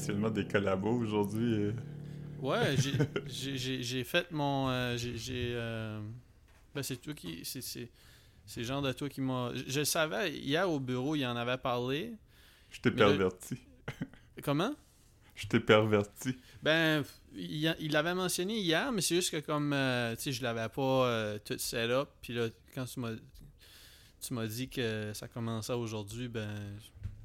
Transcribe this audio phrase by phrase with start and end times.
[0.00, 1.54] officiellement des collabos aujourd'hui.
[1.54, 1.72] euh.
[2.40, 2.74] Ouais,
[3.26, 4.70] j'ai- fait mon.
[4.70, 5.52] euh, j'ai.
[5.54, 6.00] euh,
[6.74, 7.42] Ben, c'est toi qui.
[7.44, 9.52] C'est genre de toi qui m'a.
[9.54, 12.12] Je, je savais, hier au bureau, il en avait parlé.
[12.70, 13.58] Je t'ai perverti.
[14.42, 14.74] Comment?
[15.34, 16.36] Je t'ai perverti.
[16.62, 17.02] Ben,
[17.34, 19.72] il, l'avait mentionné hier, mais c'est juste que comme.
[19.74, 22.08] euh, tu sais, je l'avais pas tout set up.
[22.22, 23.12] Puis là, quand tu m'as.
[24.22, 26.48] Tu m'as dit que ça commençait aujourd'hui, ben.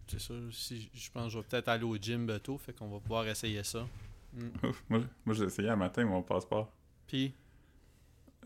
[0.08, 0.34] C'est ça.
[0.52, 3.28] Si, je pense que je vais peut-être aller au gym bientôt, fait qu'on va pouvoir
[3.28, 3.88] essayer ça.
[4.34, 4.40] Mm.
[4.90, 6.72] moi, moi j'ai essayé un matin mon passeport.
[7.08, 7.34] Puis,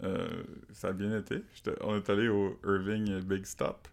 [0.01, 1.41] Euh, ça a bien été.
[1.81, 3.87] On est allé au Irving Big Stop.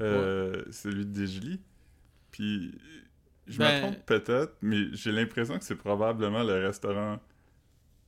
[0.00, 1.60] Euh, Celui de Digili.
[2.30, 2.72] Puis,
[3.46, 7.20] je Ben- me trompe peut-être, mais j'ai l'impression que c'est probablement le restaurant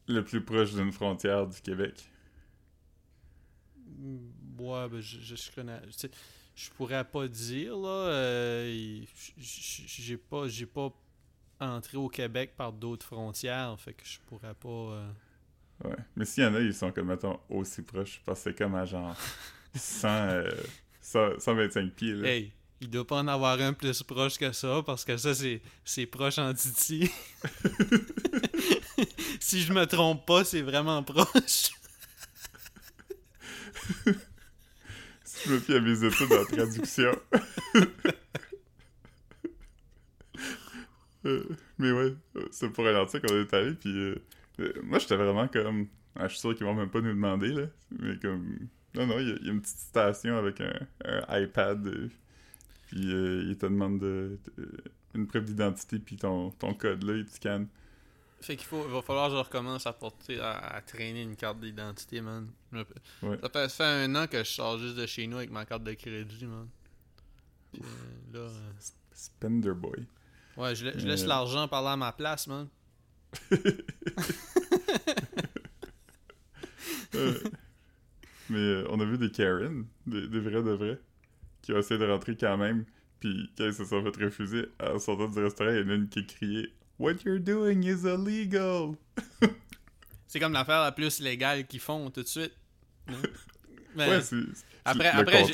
[0.09, 2.09] le plus proche d'une frontière du Québec.
[3.99, 4.17] Mm,
[4.59, 5.81] Ouais, ben, je, je, je connais.
[6.57, 7.89] Je pourrais pas dire, là.
[8.09, 9.01] euh,
[9.39, 10.91] j'ai pas, j'ai pas
[11.61, 14.69] entré au Québec par d'autres frontières, fait que je pourrais pas.
[14.69, 15.09] euh,
[15.85, 15.97] Ouais.
[16.17, 18.23] Mais s'il y en a, ils sont comme, mettons, aussi proches.
[18.25, 19.15] Parce que c'est comme à genre
[19.75, 20.51] 100, euh,
[21.03, 22.15] 100 125 pieds.
[22.15, 22.29] Là.
[22.31, 25.61] Hey, il doit pas en avoir un plus proche que ça, parce que ça, c'est,
[25.85, 27.11] c'est proche en Titi.
[29.41, 31.73] si je me trompe pas, c'est vraiment proche.
[35.45, 37.13] Je me fie à mes études en traduction.
[41.25, 41.43] Euh,
[41.79, 42.15] mais ouais,
[42.53, 44.15] c'est pour ralentir qu'on est allé, puis euh,
[44.61, 45.89] euh, moi j'étais vraiment comme...
[46.15, 47.67] ah, je suis sûr qu'ils vont même pas nous demander, là,
[47.99, 48.69] mais comme...
[48.95, 50.73] Non, non, il y, a- une petite station avec un,
[51.41, 52.09] iPad, euh,
[52.87, 54.69] puis euh, te demandent de, de-
[55.17, 57.67] une preuve d'identité, puis ton, ton code là, ils te scannent.
[58.47, 61.35] Fait qu'il faut, il va falloir que je recommence à porter, à, à traîner une
[61.35, 62.49] carte d'identité, man.
[62.73, 62.85] Ouais.
[63.43, 65.65] Ça fait, ça fait un an que je sors juste de chez nous avec ma
[65.65, 66.69] carte de crédit, man.
[67.73, 68.71] Puis, euh, là, euh,
[69.13, 70.07] Spender Boy.
[70.59, 71.29] ouais, je, la- je laisse Euh.
[71.29, 72.69] l'argent parler à ma place, man.
[77.15, 77.39] Euh,
[78.51, 81.01] mais on a vu des Karen, des, des vrais de vrais,
[81.63, 82.85] qui ont essayé de rentrer quand même,
[83.21, 85.95] puis quand ils se sont fait refuser, en sortant du restaurant, il y en a
[85.95, 88.95] une qui criait «What you're doing is illegal!
[90.27, 92.53] C'est comme l'affaire la plus légale qu'ils font tout de suite.
[93.09, 93.15] Mais
[94.09, 95.53] Ouais, c'est c'est après, après, il,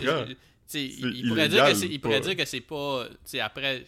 [1.28, 3.06] pourrait dire que c'est, il pourrait pas- dire que c'est pas,
[3.40, 3.86] après,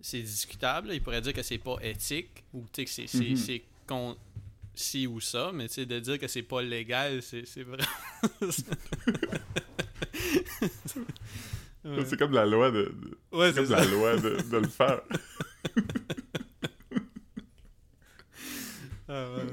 [0.00, 0.88] c'est discutable.
[0.88, 0.94] là.
[0.94, 3.36] Il pourrait dire que c'est pas éthique ou que c'est, c'est, Mhm.
[3.36, 4.16] c'est con,
[4.74, 7.78] ci ou ça, mais de dire que c'est pas légal, c'est, c'est vrai.
[11.84, 12.04] Ouais.
[12.04, 13.84] C'est comme la loi de, de- Ouais, c'est c'est comme ça.
[13.84, 15.00] la loi de, de le faire.
[19.08, 19.46] Ah ouais,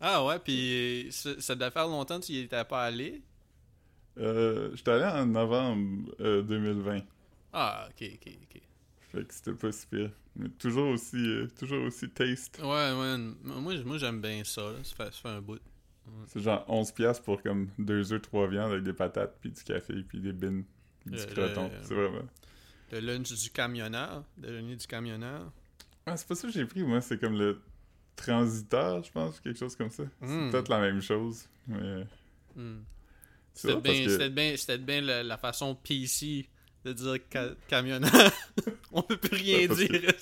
[0.00, 3.22] Ah ouais, puis ça, devait faire longtemps que tu y étais pas allé?
[4.18, 7.00] Euh, J'étais allé en novembre euh, 2020,
[7.52, 8.62] Ah, ok, ok, ok.
[9.12, 10.10] fait que c'était pas si pire.
[10.36, 12.58] Mais toujours aussi, euh, toujours aussi taste.
[12.60, 14.78] Ouais, ouais, moi, moi j'aime bien ça, là.
[14.82, 15.60] Ça, fait, ça fait un bout.
[16.28, 19.62] C'est genre 11$ piastres pour comme 2 œufs, 3 viandes avec des patates, puis du
[19.62, 20.64] café, puis des bines,
[21.00, 21.64] puis du croton.
[21.68, 22.28] le- C'est vraiment...
[22.90, 25.52] Le lunch du camionneur, déjeuner du camionneur.
[26.06, 27.00] Ah, c'est pas ça que j'ai pris, moi.
[27.02, 27.60] C'est comme le
[28.22, 30.02] transiteur, je pense, quelque chose comme ça.
[30.02, 30.08] Mm.
[30.20, 31.44] C'est peut-être la même chose.
[31.66, 32.04] Mais
[32.56, 32.78] Hmm.
[33.54, 34.28] C'était bien, que...
[34.28, 36.48] bien, bien la, la façon PC
[36.84, 38.10] de dire ca- camionneur.
[38.92, 40.12] On peut plus rien Ouais, dire.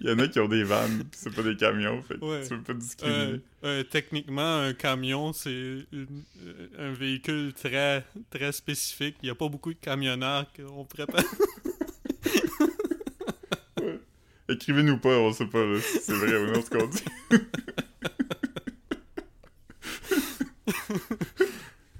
[0.00, 2.42] il y en a qui ont des vannes, c'est pas des camions, fait Ouais.
[2.46, 3.18] tu peux pas discriminer.
[3.20, 6.06] Euh, euh, techniquement, un camion, c'est euh,
[6.78, 9.16] un véhicule très, très spécifique.
[9.22, 11.22] Il n'y a pas beaucoup de camionneurs qu'on pourrait pas.
[14.50, 17.04] Écrivez-nous pas, on sait pas si c'est vrai ou non ce qu'on dit.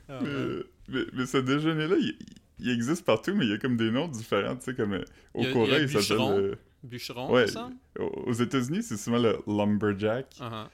[0.09, 0.65] Ah, mais, ouais.
[0.89, 2.19] mais, mais ce déjeuner-là, il,
[2.59, 5.05] il existe partout, mais il y a comme des noms différents, tu sais, comme euh,
[5.35, 6.21] au Corée, il s'appelle...
[6.21, 7.47] Euh, Bûcheron, ouais.
[7.47, 7.71] ça?
[7.99, 10.35] aux États-Unis, c'est souvent le lumberjack.
[10.41, 10.67] Uh-huh.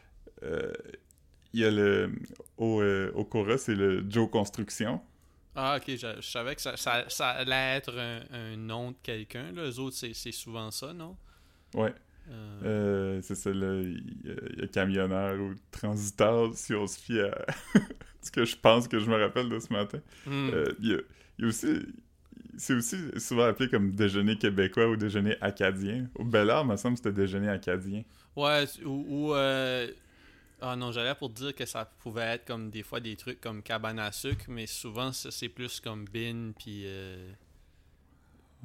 [0.44, 0.72] Euh,
[1.53, 2.12] il y a le...
[2.56, 5.00] Au, euh, au Cora, c'est le Joe Construction.
[5.55, 8.96] Ah, ok, je, je savais que ça, ça, ça allait être un, un nom de
[9.02, 9.52] quelqu'un.
[9.52, 11.17] Les autres, c'est souvent ça, non?
[11.76, 11.94] Ouais.
[12.28, 13.81] Euh, Euh, c'est ça, là.
[13.82, 17.46] Il y, a- camionneur ou transiteur, si on se fie à
[18.23, 19.99] ce que je pense que je me rappelle de ce matin.
[20.26, 20.50] hmm.
[20.52, 20.99] Euh, il, y a,
[21.38, 21.69] il y a aussi.
[22.58, 26.08] C'est aussi souvent appelé comme déjeuner québécois ou déjeuner acadien.
[26.14, 28.02] Au Bel Air, me semble que c'était déjeuner acadien.
[28.34, 29.05] Ouais, ou.
[29.08, 29.87] ou, euh,
[30.62, 33.62] Ah non, j'allais pour dire que ça pouvait être comme des fois des trucs comme
[33.62, 36.84] cabane à sucre, mais souvent ça, c'est plus comme bin, puis.
[36.87, 37.31] euh,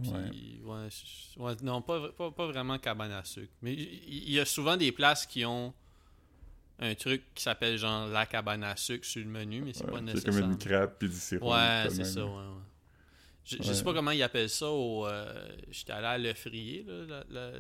[0.02, 0.90] puis- Ouais.
[1.38, 1.56] ouais.
[1.64, 3.52] non, pas, pas, pas vraiment cabane à sucre.
[3.62, 5.74] Mais il y, a souvent des places qui ont
[6.80, 9.98] un truc qui s'appelle genre la cabane à sucre sur le menu, mais c'est pas
[9.98, 10.34] c'est nécessaire.
[10.42, 11.52] comme une crêpe puis du sirop.
[11.54, 12.62] Ouais, c'est ça, ouais, ouais.
[13.46, 15.08] Je, je sais pas comment ils appellent ça au.
[15.08, 17.24] euh, J'étais allé à Le Frier, là.
[17.30, 17.58] la- la-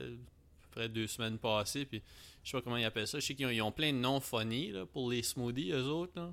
[0.71, 2.01] près deux semaines passées, puis
[2.43, 3.19] je sais pas comment ils appellent ça.
[3.19, 6.13] Je sais qu'ils ont, ont plein de noms funny là, pour les smoothies, eux autres.
[6.15, 6.31] là.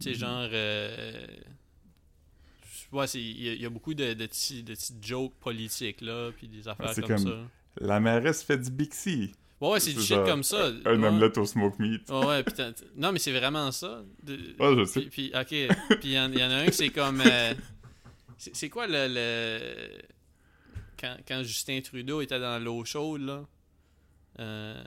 [0.00, 0.16] Tu sais, Mhm.
[0.16, 0.48] genre.
[0.52, 1.26] euh,
[2.92, 6.00] ouais, il y, a- il y a beaucoup de, de, petits, de petites jokes politiques,
[6.00, 7.84] là, puis des affaires c'est comme, comme- ça.
[7.86, 9.32] La mairesse fait du Bixi.
[9.60, 10.66] Ouais, ouais, c'est du shit comme ça.
[10.84, 11.08] Un ouais.
[11.08, 12.10] omelette au smoke meat.
[12.10, 12.72] Ouais, ouais, putain.
[12.94, 14.02] Non, mais c'est vraiment ça.
[14.22, 15.00] De- Ouais, je sais.
[15.02, 15.76] Puis, puis, ok.
[16.00, 17.22] Puis il y, en il y en a un que c'est comme.
[17.22, 17.54] euh,
[18.38, 19.08] c'est quoi le.
[19.08, 20.02] le-
[21.00, 23.44] Quand, quand Justin Trudeau était dans l'eau chaude, là.
[24.40, 24.84] Euh,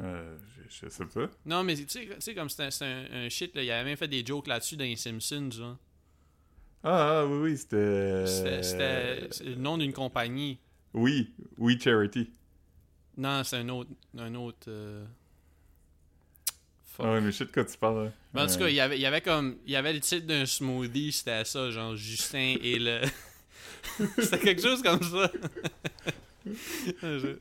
[0.00, 0.36] Euh,
[0.68, 1.30] je, je sais pas.
[1.46, 1.86] Non, mais tu
[2.18, 3.62] sais, comme c'était un, un shit, là.
[3.62, 5.76] Il avait même fait des jokes là-dessus dans les Simpsons, genre.
[6.88, 8.26] Ah, ah, oui, oui, c'était...
[8.62, 10.58] C'était- le nom d'une compagnie.
[10.94, 12.30] Oui, oui, Charity.
[13.16, 13.90] Non, c'est un autre.
[14.16, 14.66] Un autre.
[14.68, 15.04] euh.
[17.00, 18.12] Ah ouais, mais je sais de quoi tu parles.
[18.32, 19.56] Mais en tout Euh, cas, il y avait, il y avait comme.
[19.66, 23.00] Il y avait le titre d'un smoothie, c'était ça, genre Justin et le.
[24.18, 25.30] c'était quelque chose comme ça.
[27.02, 27.36] Je-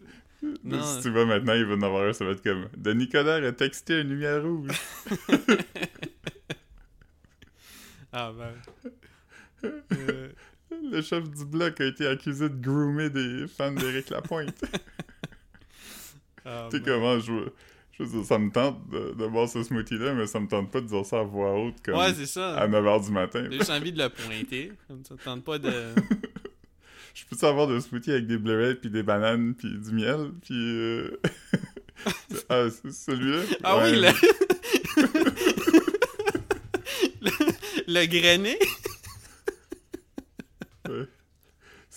[0.63, 0.81] Non.
[0.81, 3.43] Si tu vas maintenant, il va en avoir un, ça va être comme Denis Coderre
[3.47, 4.71] a texté une lumière rouge.
[8.11, 8.91] Ah ben.
[9.63, 10.29] Euh,
[10.91, 14.63] Le chef du bloc a été accusé de groomer des fans d'Éric Lapointe.
[16.45, 17.53] ah, tu sais comment je veux.
[17.97, 20.69] Je veux dire, ça me tente de, de boire ce smoothie-là, mais ça me tente
[20.69, 22.57] pas de dire ça à voix haute comme Ouais, c'est ça.
[22.57, 23.47] à 9h du matin.
[23.49, 24.73] J'ai juste envie de le pointer.
[25.07, 25.71] Ça, tente pas de.
[27.13, 30.53] Je peux avoir de smoothie avec des bleuets, puis des bananes, puis du miel, puis...
[30.53, 31.17] euh,
[32.49, 33.43] ah, c'est celui-là?
[33.63, 33.91] Ah Ouais.
[33.93, 34.09] oui, le.
[37.21, 37.31] le,
[37.87, 38.59] le grainé.
[40.89, 41.05] Ouais.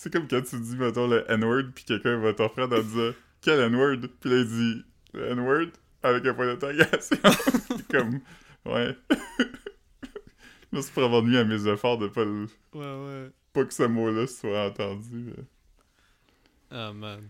[0.01, 3.11] C'est comme quand tu dis, mettons, le N-word, puis quelqu'un va t'offrir en disant
[3.41, 5.67] «Quel N-word?» Puis là, il dit «Le N-word?»
[6.03, 7.17] avec un point d'interrogation.
[7.67, 8.21] C'est comme...
[8.65, 8.95] Ouais.
[10.71, 12.79] Merci pour avoir nuit à mes efforts de pas, le- Ouais,
[13.25, 13.29] ouais.
[13.51, 15.33] pas que ce mot-là soit entendu.
[15.35, 15.43] mais-
[16.71, 17.27] Ah man.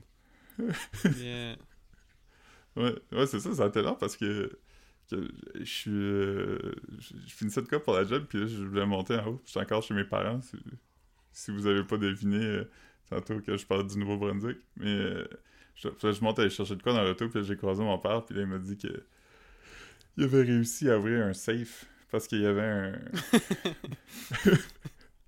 [1.06, 1.57] Bien.
[2.75, 4.60] Ouais, ouais c'est ça, ça a été parce que,
[5.10, 5.89] que je suis.
[5.92, 6.60] euh,
[7.00, 9.42] je finissais de quoi pour la job, puis là, je voulais monter en haut.
[9.45, 10.39] Je suis encore chez mes parents,
[11.31, 12.64] si vous avez pas deviné euh,
[13.10, 14.58] tantôt que je parlais du Nouveau-Brunswick.
[14.78, 15.28] Mais euh,
[15.76, 18.36] je, je monte aller chercher de quoi dans l'auto, puis j'ai croisé mon père, puis
[18.36, 18.88] là, il m'a dit que.
[20.18, 23.00] Il avait réussi à ouvrir un safe parce qu'il y avait un.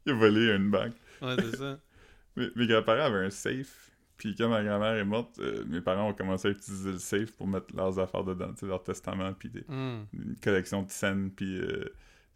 [0.05, 0.93] il a volé une banque.
[1.21, 1.79] Ouais, c'est ça.
[2.37, 6.09] Mes, mes grands-parents avaient un safe, puis quand ma grand-mère est morte, euh, mes parents
[6.09, 9.33] ont commencé à utiliser le safe pour mettre leurs affaires dedans, tu sais, leur testament,
[9.33, 10.03] puis des- Hmm.
[10.13, 11.83] une collection de scènes, puis euh,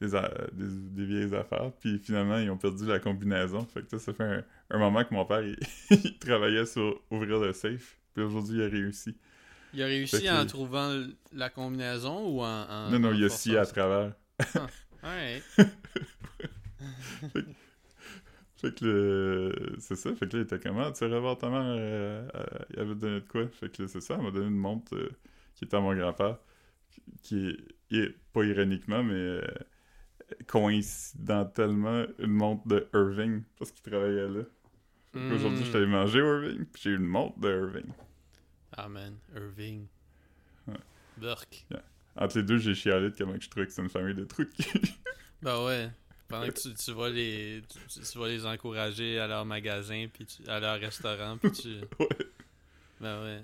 [0.02, 1.72] des, a- des, des vieilles affaires.
[1.80, 3.66] Puis finalement, ils ont perdu la combinaison.
[3.66, 5.58] Fait que ça, ça fait un, un moment que mon père, il,
[6.04, 7.98] il travaillait sur ouvrir le safe.
[8.14, 9.16] Puis aujourd'hui, il a réussi.
[9.74, 11.04] Il a réussi Fait que- en trouvant
[11.34, 12.46] la combinaison ou en.
[12.70, 14.14] en non, non, en il a scié à travers.
[15.04, 15.40] Ouais.
[18.58, 19.76] Fait que le...
[19.80, 20.14] c'est ça.
[20.16, 20.92] Fait que là, il était comment?
[20.92, 22.44] Tu irais voir ta mère, euh, euh,
[22.74, 23.48] il avait donné de quoi?
[23.50, 25.10] Fait que c'est ça, elle m'a donné une montre euh,
[25.56, 26.38] qui était à mon grand-père,
[27.22, 27.50] qui
[27.92, 29.42] est, est- pas ironiquement, mais euh,
[30.48, 34.42] coïncidentellement, une montre de Irving, parce qu'il travaillait là.
[35.14, 35.64] Fait qu'aujourd'hui, Hmm.
[35.66, 37.92] j'étais allé manger Irving, puis j'ai eu une montre de Irving.
[38.78, 39.88] Ah man, Irving.
[40.68, 40.74] Ouais.
[41.18, 41.66] Burke.
[42.18, 44.34] Entre les deux, j'ai chialé de comment je trouvais que c'est une famille de de
[44.34, 44.50] cul.
[45.42, 45.90] Ben ouais.
[46.28, 50.26] Pendant que tu, tu vas les tu, tu vas les encourager à leur magasin puis
[50.26, 51.68] tu- à leur restaurant puis tu
[52.00, 52.08] Ouais.
[53.00, 53.44] ben ouais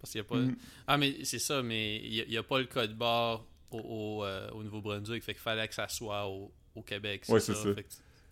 [0.00, 0.56] parce qu'il y a pas Mhm.
[0.88, 4.24] ah mais c'est ça mais il y, a- a pas le code barre au, au,
[4.24, 7.68] euh, au Nouveau-Brunswick fait qu'il fallait que ça soit au, au Québec Ouais, c'est ça.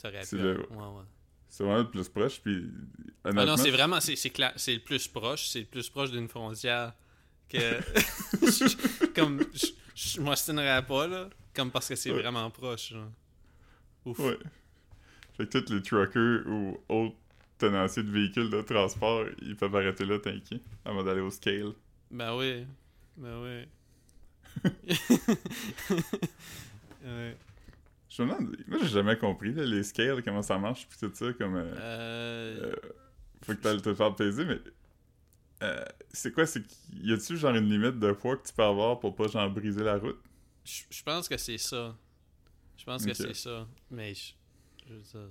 [0.00, 1.02] t'aurais C'est le- ouais ouais
[1.64, 2.68] vraiment le plus proche, puis
[3.24, 6.10] ah non c'est vraiment c'est c'est cla- c'est le plus proche c'est le plus proche
[6.10, 6.92] d'une frontière
[7.48, 7.78] que
[9.14, 10.20] comme je, je
[10.80, 12.92] pas là comme parce que c'est vraiment proche
[14.04, 14.38] ouf Ouais.
[15.36, 17.16] Fait que tous les truckers ou autres
[17.58, 21.72] tenanciers de véhicules de transport, ils peuvent arrêter là, t'inquiète, avant d'aller au scale.
[22.10, 22.66] Ben oui.
[23.16, 23.66] Ben oui.
[27.04, 27.36] Ouais.
[28.08, 31.10] Je me demande, moi j'ai jamais compris là, les scales, comment ça marche, puis tout
[31.14, 31.56] ça, comme...
[31.56, 32.76] euh, Euh, euh,
[33.42, 34.60] faut que t'ailles te faire peser, mais...
[36.12, 39.00] c'est quoi, c'est qu'il y a-tu genre une limite de poids que tu peux avoir
[39.00, 40.18] pour pas genre briser la route?
[40.64, 41.94] je pense que c'est ça.
[42.78, 43.66] Je pense que c'est ça.
[43.90, 44.32] Mais je,
[44.88, 45.28] je veux dire,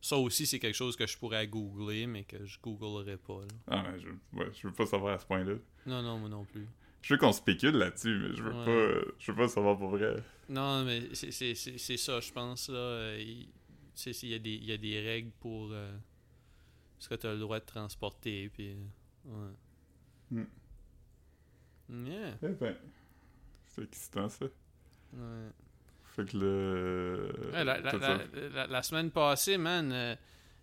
[0.00, 3.40] ça aussi, c'est quelque chose que je pourrais googler, mais que je googlerai pas.
[3.42, 3.54] là.
[3.68, 5.54] Ah, mais je, ouais, je veux pas savoir à ce point-là.
[5.86, 6.66] Non, non, moi non plus.
[7.02, 8.64] Je veux qu'on spécule là-dessus, mais je veux Ouais.
[8.64, 8.70] pas...
[8.70, 10.16] euh, je veux pas savoir pour vrai.
[10.48, 12.68] Non, mais c'est- ça, je pense.
[12.68, 12.76] là.
[12.76, 13.48] euh, il
[14.28, 15.96] y, a des- il y a des règles pour euh,
[16.98, 18.48] ce que tu as le droit de transporter.
[18.50, 18.74] Puis,
[19.24, 20.44] ouais.
[21.88, 22.76] Yeah, Eh ben,
[23.66, 24.44] c'est excitant ça.
[25.12, 25.48] ouais.
[26.14, 27.32] Fait que le...
[27.52, 27.64] Ouais,
[28.68, 30.14] la, semaine passée, man, euh,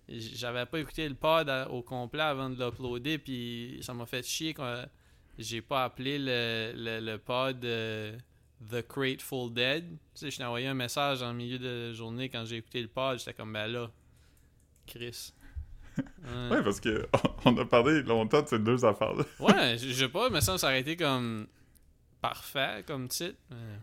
[0.09, 4.25] j'avais pas écouté le pod à- au complet avant de l'uploader, puis ça m'a fait
[4.25, 4.85] chier quand
[5.37, 8.17] j'ai pas appelé le, le, le pod euh,
[8.69, 9.85] The Grateful Dead.
[9.89, 12.87] Tu sais, je t'ai envoyé un message en milieu de journée quand j'ai écouté le
[12.87, 13.91] pod, j'étais comme, ben là,
[14.85, 15.33] Chris.
[15.37, 16.03] Ouais.
[16.51, 17.07] Ouais, parce que
[17.45, 19.23] on a parlé longtemps de ces deux affaires-là.
[19.39, 21.47] Ouais, je sais pas, mais ça, ça aurait été comme
[22.21, 23.37] parfait comme titre.
[23.49, 23.79] Mais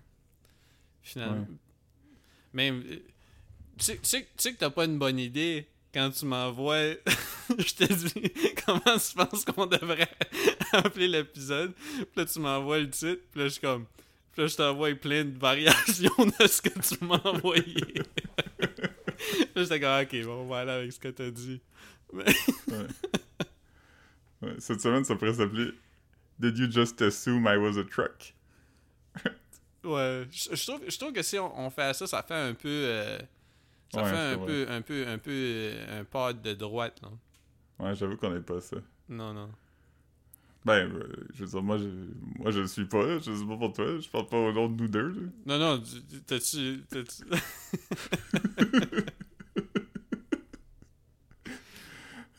[1.02, 1.40] finalement.
[1.40, 1.56] Ouais.
[2.52, 2.82] Mais euh,
[3.78, 6.96] tu sais, tu sais- tu sais que t'as pas une bonne idée quand tu m'envoies.
[7.58, 8.32] je te dis
[8.66, 10.08] comment tu penses qu'on devrait
[10.72, 11.72] appeler l'épisode.
[11.74, 13.22] Puis là, tu m'envoies le titre.
[13.30, 13.86] Puis là, je suis comme.
[14.32, 17.76] Puis là, je t'envoie plein de variations de ce que tu m'as envoyé.
[19.54, 21.60] là, j'étais comme, ok, bon, on va aller avec ce que t'as dit.
[22.12, 22.24] Ouais.
[24.42, 25.70] Ouais, Cette semaine, ça pourrait s'appeler
[26.38, 28.34] Did you just assume I was a truck?
[29.84, 32.54] Ouais, je, je trouve, je trouve que si on, on fait ça, ça fait un
[32.54, 32.68] peu.
[32.68, 33.18] euh,
[33.94, 37.08] ça Ouais, fait un peu, un peu, un peu, euh, un pas de droite, là.
[37.78, 38.76] Ouais, j'avoue qu'on n'est pas ça.
[39.08, 39.50] Non, non.
[40.64, 41.84] Ben, euh, je veux dire, moi, je,
[42.38, 44.68] moi, je le suis pas, je sais pas pour toi, je parle pas au nom
[44.68, 45.20] de nous deux, là.
[45.46, 46.84] Non, non, tu- tu- t'as-tu.
[46.88, 47.24] t'as-tu-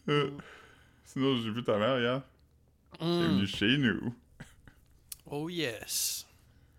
[0.09, 0.31] Euh,
[1.05, 2.21] sinon, j'ai vu ta mère hier,
[2.99, 4.13] elle est venue chez nous.
[5.27, 6.25] Oh yes.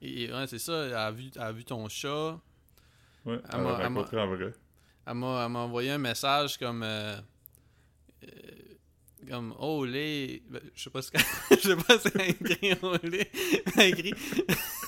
[0.00, 2.38] Et ouais, c'est ça, elle a vu, elle a vu ton chat.
[3.25, 4.52] Ouais, Elle elle m'a- m'a elle m'a- rencontré en vrai.
[5.06, 6.82] Elle m'a, envoyé un message comme.
[6.82, 7.16] euh,
[8.25, 8.26] euh,
[9.28, 12.75] comme oh les ben, je sais pas ce qu'elle je sais pas si elle écrit
[12.82, 13.28] oh les
[13.75, 14.14] elle a écrit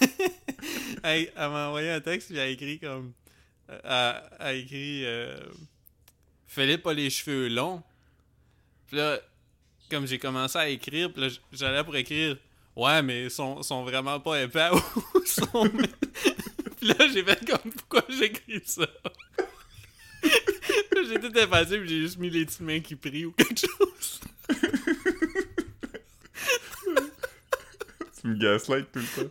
[1.02, 3.12] elle, elle m'a envoyé un texte puis elle a écrit comme
[3.68, 5.40] elle, elle a écrit euh,
[6.46, 7.82] Philippe a les cheveux longs
[8.86, 9.18] puis là
[9.90, 12.36] comme j'ai commencé à écrire puis là j'allais pour écrire
[12.76, 14.70] ouais mais ils sont, sont vraiment pas épais
[15.14, 18.86] ou sont puis là j'ai fait comme pourquoi j'écris ça?
[21.06, 24.20] J'ai tout effacé puis j'ai juste mis les petites mains qui prient ou quelque chose.
[28.20, 29.30] Tu me gaslight tout le temps.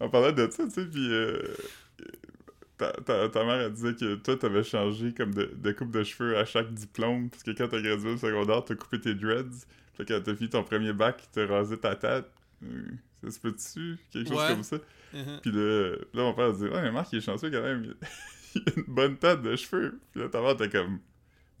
[0.00, 1.42] On parlait de ça, tu sais, puis euh,
[2.76, 6.04] ta, ta, ta mère, elle disait que toi, t'avais changé comme de, de coupe de
[6.04, 9.64] cheveux à chaque diplôme, parce que quand t'as gradué au secondaire, t'as coupé tes dreads,
[9.96, 12.26] puis quand t'as fini ton premier bac, t'as rasé ta tête.
[12.62, 12.82] Euh,
[13.24, 13.96] Ça se peut-tu?
[14.12, 14.48] Quelque chose Ouais.
[14.48, 14.76] comme ça.
[15.14, 15.40] Uh-huh.
[15.40, 17.94] Puis là, là, mon père dit Ouais, mais Marc, il est chanceux quand même.
[18.66, 20.00] Il a une bonne tête de cheveux.
[20.12, 21.00] Puis là, ta mère, comme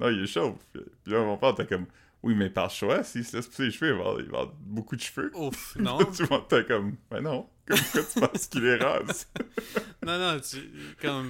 [0.00, 0.56] Non, il est chauve.
[0.72, 1.86] Puis là, mon père, t'es comme
[2.22, 4.38] Oui, mais par choix, s'il se laisse pousser les cheveux, il va avoir, il va
[4.40, 5.30] avoir beaucoup de cheveux.
[5.34, 5.98] Ouf, non.
[6.12, 7.48] tu vois, t'es comme Ben non.
[7.66, 9.28] Comme quoi tu penses qu'il est rase?
[10.06, 10.56] Non, non, tu,
[11.02, 11.28] comme,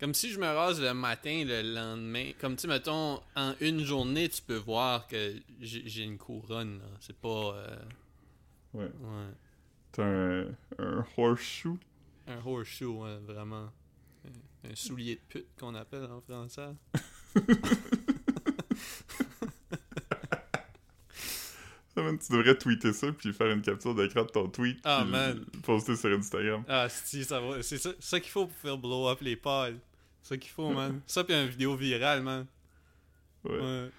[0.00, 2.30] comme si je me rase le matin, le lendemain.
[2.40, 6.86] Comme, tu mettons, en une journée, tu peux voir que j'ai j'ai une couronne, là.
[7.00, 7.28] C'est pas...
[7.56, 7.76] euh,
[8.72, 8.84] Ouais.
[8.84, 9.26] ouais.
[9.92, 10.46] T'as un,
[10.78, 11.78] un horseshoe?
[12.26, 13.70] Un horseshoe, ouais, vraiment.
[14.70, 16.74] Un, soulier de pute, qu'on appelle en français.
[21.96, 25.46] Tu devrais tweeter ça, puis faire une capture d'écran de ton tweet, Ah, puis man.
[25.54, 26.62] le poster sur Instagram.
[26.68, 27.62] Ah, si, ça va.
[27.62, 29.78] C'est ça, ça qu'il faut pour faire blow up les pods.
[30.22, 31.00] C'est ça qu'il faut, man.
[31.06, 32.46] Ça, puis une vidéo virale, man.
[33.44, 33.58] Ouais.
[33.58, 33.90] Ouais.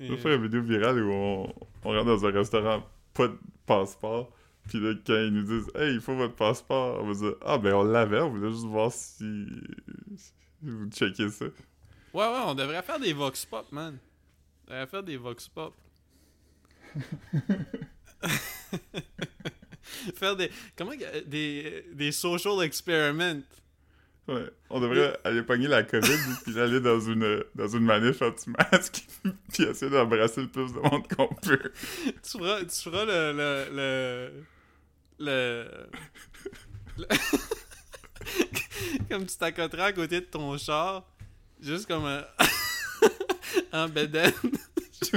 [0.00, 2.84] On va faire une vidéo virale où on, on rentre dans un restaurant,
[3.14, 4.30] pas de passeport.
[4.68, 7.58] Puis là, quand ils nous disent Hey, il faut votre passeport, on va dire Ah,
[7.58, 9.46] ben on l'avait, on voulait juste voir si,
[10.16, 11.46] si vous checkez ça.
[11.46, 13.98] Ouais, ouais, on devrait faire des vox pop, man.
[14.66, 15.74] On devrait faire des vox pop.
[20.14, 20.50] faire des.
[20.76, 20.92] Comment.
[21.26, 23.42] Des, des social experiments.
[24.26, 24.48] Ouais.
[24.70, 29.06] On devrait aller pogner la COVID, puis aller dans une, dans une manif anti-masque,
[29.52, 31.72] puis essayer d'embrasser le plus de monde qu'on peut.
[32.22, 33.32] Tu feras, tu feras le.
[33.32, 33.66] le.
[33.76, 34.44] le.
[35.18, 35.88] Le-
[36.98, 37.06] le-
[39.08, 41.04] comme tu t'accoteras à côté de ton char,
[41.60, 42.24] juste comme un.
[43.72, 44.32] en bedaine.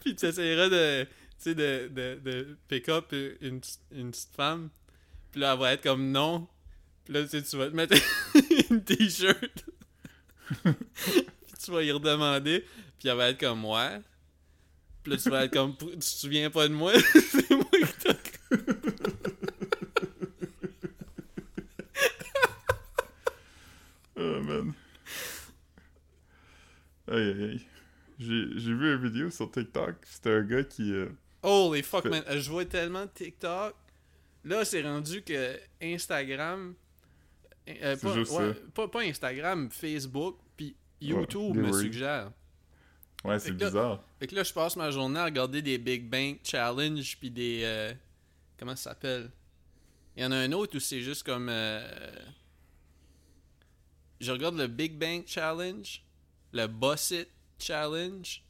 [0.00, 1.04] Puis tu essaieras de.
[1.04, 3.60] Tu sais, de, de, de pick up une,
[3.92, 4.70] une petite femme.
[5.30, 6.48] Puis là, elle va être comme non.
[7.04, 7.96] Puis là, tu sais, tu vas te mettre
[8.70, 9.64] une t-shirt.
[10.64, 10.74] Puis
[11.64, 12.64] tu vas y redemander.
[12.98, 14.00] Puis elle va être comme ouais.
[15.02, 16.92] Puis là, tu vas être comme tu te souviens pas de moi.
[17.12, 18.16] C'est moi qui t'ai.
[24.16, 24.74] Oh man.
[27.08, 27.66] Aïe aïe aïe.
[28.18, 30.92] J'ai vu une vidéo sur TikTok, c'était un gars qui.
[30.92, 31.08] euh,
[31.42, 32.24] Holy fuck, Fait- man.
[32.30, 33.74] Je vois tellement de TikTok.
[34.44, 36.74] Là, c'est rendu que Instagram.
[37.68, 38.60] euh, pas, juste ouais, ça.
[38.74, 42.32] pas, pas Instagram, Facebook, puis YouTube me suggère.
[43.24, 44.04] Ouais, c'est que là- bizarre.
[44.20, 47.60] Fait que là, je passe ma journée à regarder des Big Bang Challenge, puis des.
[47.64, 47.92] euh,
[48.58, 49.30] comment ça s'appelle?
[50.16, 51.48] Il y en a un autre où c'est juste comme.
[51.50, 51.86] euh,
[54.20, 56.02] je regarde le Big Bang Challenge,
[56.52, 58.42] le Boss It Challenge,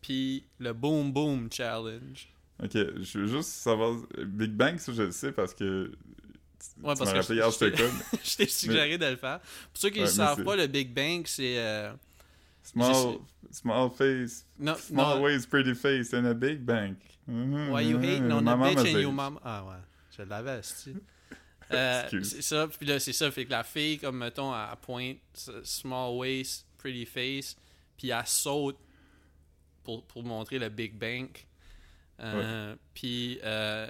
[0.00, 2.28] puis le Boom Boom Challenge.
[2.62, 3.96] Ok, je veux juste savoir.
[4.26, 5.90] Big Bang, ça je le sais parce que.
[5.90, 5.96] tu-
[6.82, 9.40] Ouais, tu parce que je- hier, je j'étais t'ai- t'ai suggéré de le faire.
[9.40, 9.50] Pour
[9.82, 11.58] ceux qui ne Ouais, mais savent pas, le Big Bang, c'est.
[11.58, 11.92] euh,
[12.62, 13.18] Small,
[13.50, 14.46] small face.
[14.58, 15.24] Non, Small non.
[15.24, 16.96] ways, pretty face, and a big bank.
[17.26, 19.38] Why you hating on a bitch and your mom?
[19.42, 19.74] Ah ouais,
[20.16, 20.94] je l'avais, c'est
[21.72, 22.08] euh.
[22.22, 23.30] C'est ça, puis là, c'est ça.
[23.32, 27.56] Fait que la fille, comme mettons, elle pointe s- small waist, pretty face,
[27.96, 28.76] puis elle saute
[29.84, 31.46] pour, pour montrer le Big Bank.
[32.20, 33.38] Euh, Puis.
[33.44, 33.86] Euh,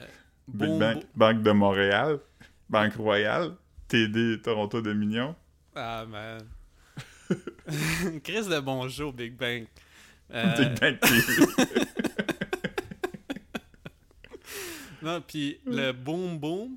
[0.48, 2.20] Big boom, Bank, boom- Banque de Montréal,
[2.68, 3.54] Banque Royale,
[3.88, 5.34] TD Toronto Dominion.
[5.74, 6.40] Ah, man.
[8.24, 9.66] Chris de bon jeu, Big Bang.
[10.32, 11.46] Euh, Big Bank TV.
[15.02, 16.76] non, puis le boom boom,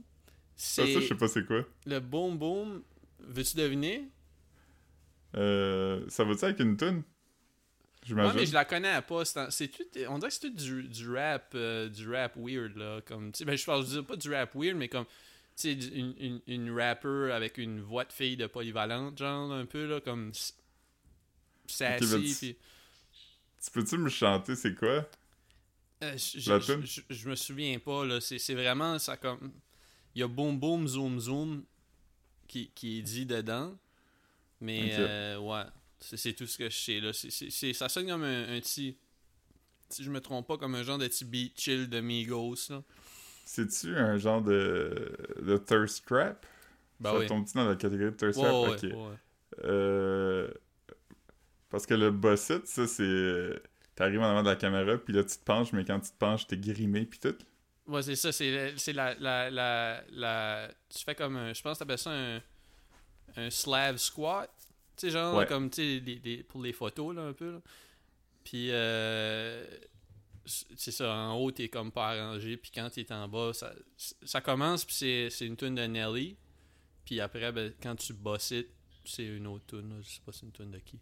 [0.55, 1.65] ça, ça, je sais pas c'est quoi.
[1.86, 2.81] Le boom boom,
[3.19, 4.07] veux-tu deviner?
[5.37, 7.03] Euh, ça va-tu avec une toune?
[8.21, 8.39] Ouais, J'imagine.
[8.39, 9.25] mais je la connais pas.
[9.25, 13.01] C'est, tout, on dirait que c'est tout du, du rap, euh, du rap weird, là.
[13.01, 15.05] Comme, ben, je parle, je pas du rap weird, mais comme,
[15.57, 19.85] tu une, une, une rapper avec une voix de fille de polyvalente, genre, un peu,
[19.85, 20.31] là, comme,
[21.67, 22.57] sassy, ben, tu- puis...
[23.63, 25.09] Tu peux-tu me chanter c'est quoi?
[26.03, 26.83] Euh, je, La je, toune?
[26.83, 28.19] je, je me souviens pas, là.
[28.21, 29.51] C'est, c'est vraiment, ça comme...
[30.15, 31.65] Il y a boom boom, zoom zoom
[32.47, 33.77] qui, qui est dit dedans.
[34.74, 35.63] Mais, euh, ouais.
[36.00, 37.13] C'est, tout ce que je sais, là.
[37.13, 38.98] C'est, c'est, c'est- ça sonne comme un, un petit...
[39.89, 42.84] Si je me trompe pas, comme un genre de petit beat chill de Migos, là.
[43.45, 46.45] C'est-tu un genre de, de thirst trap?
[47.00, 47.27] Bah ça oui.
[47.27, 48.60] tombe-tu dans la catégorie de thirst Ouais, trap?
[48.62, 48.86] ouais, ok.
[48.91, 49.15] ouais.
[49.65, 50.50] Euh,
[51.69, 53.62] Parce que le boss it, ça, c'est...
[53.95, 56.17] T'arrives en avant de la caméra, puis là, tu te penches, mais quand tu te
[56.17, 57.36] penches, t'es grimé, puis tout.
[57.88, 61.53] Ouais, c'est ça, c'est, c'est la, la, la, la- Tu fais comme un.
[61.53, 62.41] Je pense que t'appelles ça un.
[63.37, 64.50] Un slave squat.
[64.98, 65.46] Tu sais, genre, Ouais.
[65.46, 67.51] comme, tu sais, pour les photos, là, un peu.
[67.53, 67.62] Là.
[68.44, 69.66] Puis, euh,
[70.46, 72.58] c'est ça, en haut, t'es comme pas arrangé.
[72.58, 73.74] Puis quand t'es en bas, ça,
[74.24, 76.38] ça commence, puis c'est, une tune de Nelly.
[77.03, 78.53] Puis après, ben, quand tu bosses
[79.08, 80.00] c'est une autre tune.
[80.01, 81.00] Je sais pas c'est une tune de qui.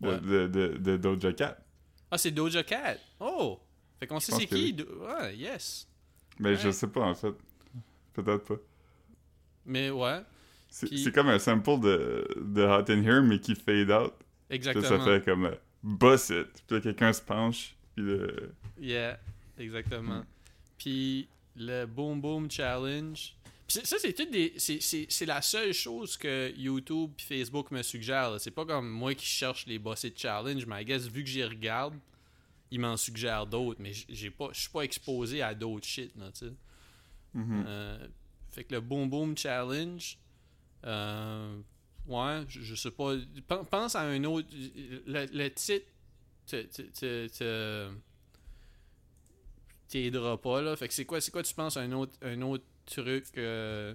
[0.00, 0.20] De, Ouais.
[0.20, 1.58] de, de, de Doja Cat.
[2.10, 2.98] Ah, c'est Doja Cat.
[3.18, 3.60] Oh!
[3.98, 4.74] Fait qu'on sait c'est qui.
[4.82, 5.88] Ouais, yes.
[6.38, 7.34] Mais je sais pas, en fait.
[8.12, 8.56] Peut-être pas.
[9.66, 10.20] Mais ouais,
[10.70, 14.12] C'est comme un sample de, de Hot in Here, mais qui fade out.
[14.48, 14.84] Exactement.
[14.84, 16.46] ça fait comme euh, boss it.
[16.66, 17.74] Puis là, quelqu'un se penche.
[17.96, 18.26] Puis là,
[18.80, 19.18] Yeah,
[19.58, 20.24] exactement.
[20.78, 23.34] Puis le Boom Boom Challenge.
[23.66, 24.54] Puis ça, c'est tout des.
[24.58, 28.40] c'est- la seule chose que YouTube et Facebook me suggèrent.
[28.40, 31.28] C'est pas comme moi qui cherche les bossés de challenge, mais I guess vu que
[31.30, 31.94] j'y regarde,
[32.70, 33.80] ils m'en suggèrent d'autres.
[33.80, 36.52] Mais j- j'ai pas, je suis pas exposé à d'autres shit, là, tu sais.
[37.34, 37.64] mhm.
[37.66, 38.06] Euh,
[38.50, 40.16] fait que le Boom Boom Challenge,
[40.84, 41.60] euh,
[42.06, 43.14] ouais, je, je sais pas.
[43.48, 44.48] Pen- Pense à un autre.
[44.52, 45.86] Le, le titre
[46.46, 47.90] te- te- te- te-
[49.88, 50.76] t'aidera pas, là.
[50.76, 53.94] Fait que c'est quoi, c'est quoi tu penses un autre, un autre truc, euh,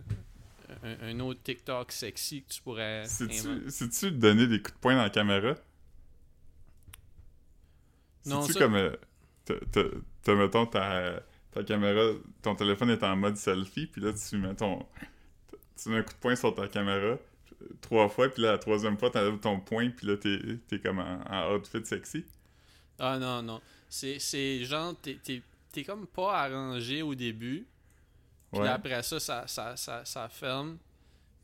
[0.83, 3.05] un, un autre TikTok sexy que tu pourrais.
[3.05, 5.55] C'est-tu donner des coups de poing dans la caméra?
[8.25, 8.75] Non, C'est-tu ça- comme.
[8.75, 8.95] euh,
[10.23, 11.21] T'as, mettons, ta,
[11.51, 12.01] ta caméra,
[12.41, 14.83] ton téléphone est en mode selfie, puis là, tu mets ton.
[15.81, 17.17] Tu mets un coup de poing sur ta caméra
[17.81, 20.99] trois fois, puis là, la troisième fois, t'enlèves ton poing, puis là, t'es, t'es comme
[20.99, 22.25] en, en outfit sexy.
[22.99, 23.61] Ah non, non.
[23.89, 27.65] C'est, c'est genre, t'es, t'es, t'es comme pas arrangé au début.
[28.51, 28.65] Puis Ouais.
[28.67, 30.77] là, après ça, ça, ça, ça, ça ferme.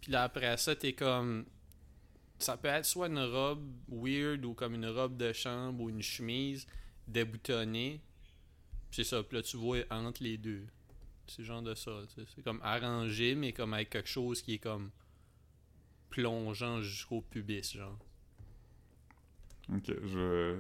[0.02, 1.46] Puis là, après ça, t'es comme.
[2.40, 6.02] Ça peut être soit une robe weird ou comme une robe de chambre ou une
[6.02, 6.66] chemise
[7.08, 8.00] déboutonnée.
[8.92, 9.22] C'est ça.
[9.24, 10.66] Puis là, tu vois entre les deux.
[11.36, 11.92] C'est genre de ça.
[12.10, 12.28] tu sais.
[12.36, 14.92] C'est comme arrangé, mais comme avec quelque chose qui est comme
[16.10, 17.98] plongeant jusqu'au pubis, genre.
[19.74, 20.60] Ok, je.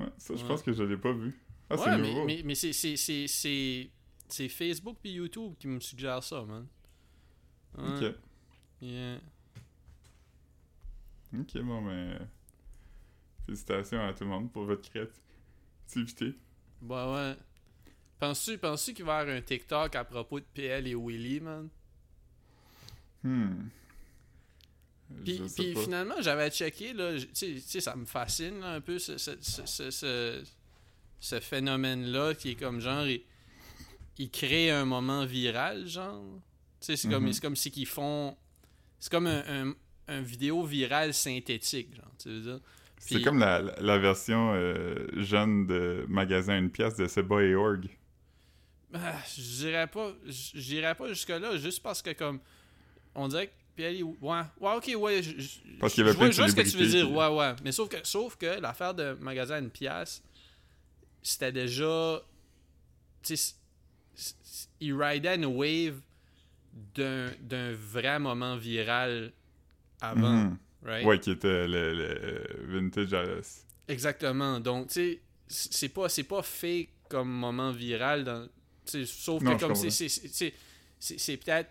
[0.00, 0.48] Ouais, ça, je Ouais.
[0.48, 1.38] pense que je l'ai pas vu.
[1.70, 2.24] Ah, ouais, c'est mais, nouveau.
[2.26, 3.90] mais, mais c'est, c'est, c'est, c'est,
[4.28, 6.66] c'est Facebook puis YouTube qui me suggèrent ça, man.
[7.78, 8.14] Ouais, Ok.
[8.80, 9.18] yeah.
[11.38, 12.28] Ok, bon, ben.
[13.46, 16.34] Félicitations à tout le monde pour votre créativité.
[16.80, 17.36] Bah ouais.
[18.24, 21.68] Penses-tu, penses-tu qu'il va y avoir un TikTok à propos de PL et Willy, man?
[23.22, 23.68] Hmm.
[25.24, 25.42] Puis,
[25.76, 29.32] finalement, j'avais checké, là, tu sais- ça me fascine là, un peu ce, ce,
[31.20, 33.20] ce, phénomène-là qui est comme genre, il,
[34.16, 36.22] il crée un moment viral, genre.
[36.80, 37.32] Tu sais, c'est comme, Mhm.
[37.34, 38.36] c'est comme si qu'ils font.
[39.00, 39.74] C'est comme un, un,
[40.08, 42.60] un vidéo virale synthétique, genre, tu veux dire.
[42.98, 47.86] C'est comme la, la- version euh, jeune de magasin une pièce de Seba et Org.
[48.94, 50.12] Ah, je dirais pas
[50.94, 52.38] pas jusque là juste parce que comme
[53.16, 55.20] on dirait que Puis ouais, ouais, ok, ouais.
[55.80, 57.54] Parce qu'il y avait plein de je vois ce que tu veux dire, ouais, ouais.
[57.64, 60.22] Mais sauf que, sauf que l'affaire de magasin à une pièce,
[61.22, 62.22] c'était déjà.
[63.22, 63.54] Tu sais,
[64.80, 66.00] il ridait une wave
[66.94, 69.32] d'un d'un vrai moment viral
[70.00, 70.58] avant, Mhm.
[70.84, 71.04] right?
[71.06, 73.64] Ouais, qui était le, le Vintage RS.
[73.88, 74.60] Exactement.
[74.60, 78.22] Donc, tu sais, c'est pas, c'est pas fake comme moment viral.
[78.24, 78.46] Dans,
[78.86, 81.70] sauf Non, que comme c'est, peut-être.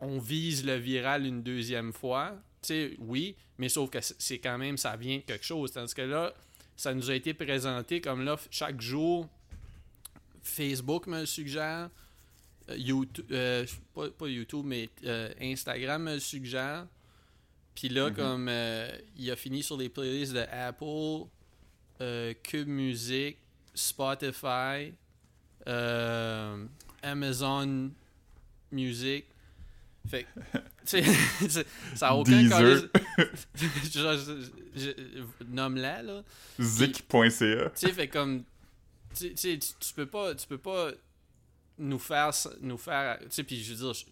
[0.00, 2.36] On vise le viral une deuxième fois.
[2.98, 5.72] Oui, mais sauf que c'est quand même, ça vient de quelque chose.
[5.72, 6.34] Tandis que là,
[6.76, 9.28] ça nous a été présenté comme là, chaque jour,
[10.42, 11.90] Facebook me le suggère.
[12.70, 16.86] euh, YouTube, euh, pas, pas YouTube, mais euh, Instagram me le suggère.
[17.74, 18.16] Puis là, Mhm.
[18.16, 21.28] comme euh, il a fini sur les playlists de Apple,
[22.42, 23.36] Cube Music,
[23.74, 24.94] Spotify,
[25.66, 26.64] euh,
[27.02, 27.90] Amazon
[28.72, 29.26] Music.
[30.08, 31.02] Fait que, tu
[31.48, 31.64] sais,
[31.94, 32.90] ça n'a aucun Deezer.
[32.90, 36.22] calice- Genre, je- je- Nomme-la, là.
[36.60, 37.28] Zik.ca.
[37.30, 38.44] Tu sais, fait comme.
[39.16, 40.34] Tu tu sais, tu peux pas.
[40.34, 40.90] Tu peux pas
[41.78, 42.30] nous faire.
[42.60, 43.94] Nous faire tu sais, puis je veux dire.
[43.94, 44.04] je-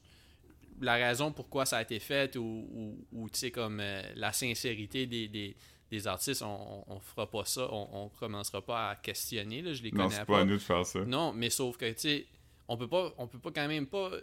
[0.80, 4.32] La raison pourquoi ça a été fait ou, ou, ou, tu sais, comme euh, la
[4.32, 5.54] sincérité des, des,
[5.92, 7.68] des artistes, on, fera pas ça.
[7.70, 9.74] On, on commencera pas à questionner, là.
[9.74, 10.32] Je les Non, connais c'est pas.
[10.34, 11.00] pas à nous de faire ça.
[11.04, 12.26] Non, mais sauf que, tu sais,
[12.66, 14.16] on peut pas, on peut pas quand même pas, tu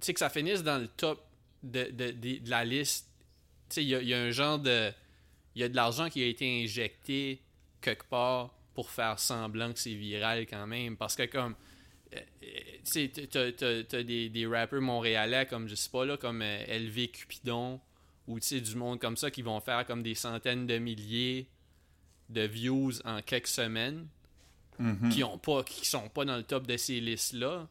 [0.00, 1.20] sais, que ça finisse dans le top
[1.62, 3.08] de, de, de, de la liste.
[3.68, 4.92] Tu sais, il y y a un genre de,
[5.54, 7.42] il y a de l'argent qui a été injecté
[7.80, 11.54] quelque part pour faire semblant que c'est viral quand même, parce que comme,
[12.14, 12.46] euh, euh,
[12.84, 17.08] tu sais, t'as des, des rappeurs montréalais comme, je sais pas, là, comme euh, LV
[17.10, 17.80] Cupidon,
[18.26, 21.48] ou tu sais, du monde comme ça qui vont faire comme des centaines de milliers
[22.28, 24.06] de views en quelques semaines
[24.78, 25.10] Mhm.
[25.10, 27.68] qui ont pas qui sont pas dans le top de ces listes là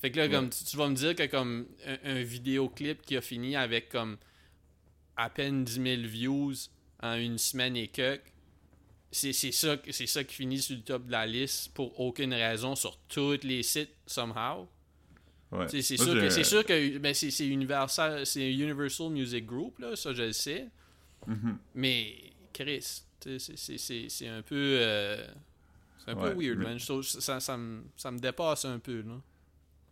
[0.00, 3.16] fait que là comme tu, tu vas me dire que comme un, un vidéoclip qui
[3.16, 4.18] a fini avec comme
[5.16, 6.54] à peine 10 000 views
[7.02, 8.30] en une semaine et quelques
[9.10, 11.98] c'est c'est ça que- c'est ça qui finit sur le top de la liste pour
[11.98, 14.68] aucune raison sur tous les sites somehow
[15.52, 15.66] Ouais.
[15.68, 19.94] C'est sûr que j'ai- c'est sûr que ben, c'est Universal c'est Universal Music Group là
[19.96, 20.68] ça je le sais
[21.26, 21.58] Mhm.
[21.74, 22.14] mais
[22.52, 25.24] Chris c'est- un peu euh,
[25.98, 28.64] c'est un Ouais, peu weird mais- man Je trouve- ça, ça, me, ça me dépasse
[28.64, 29.20] un peu là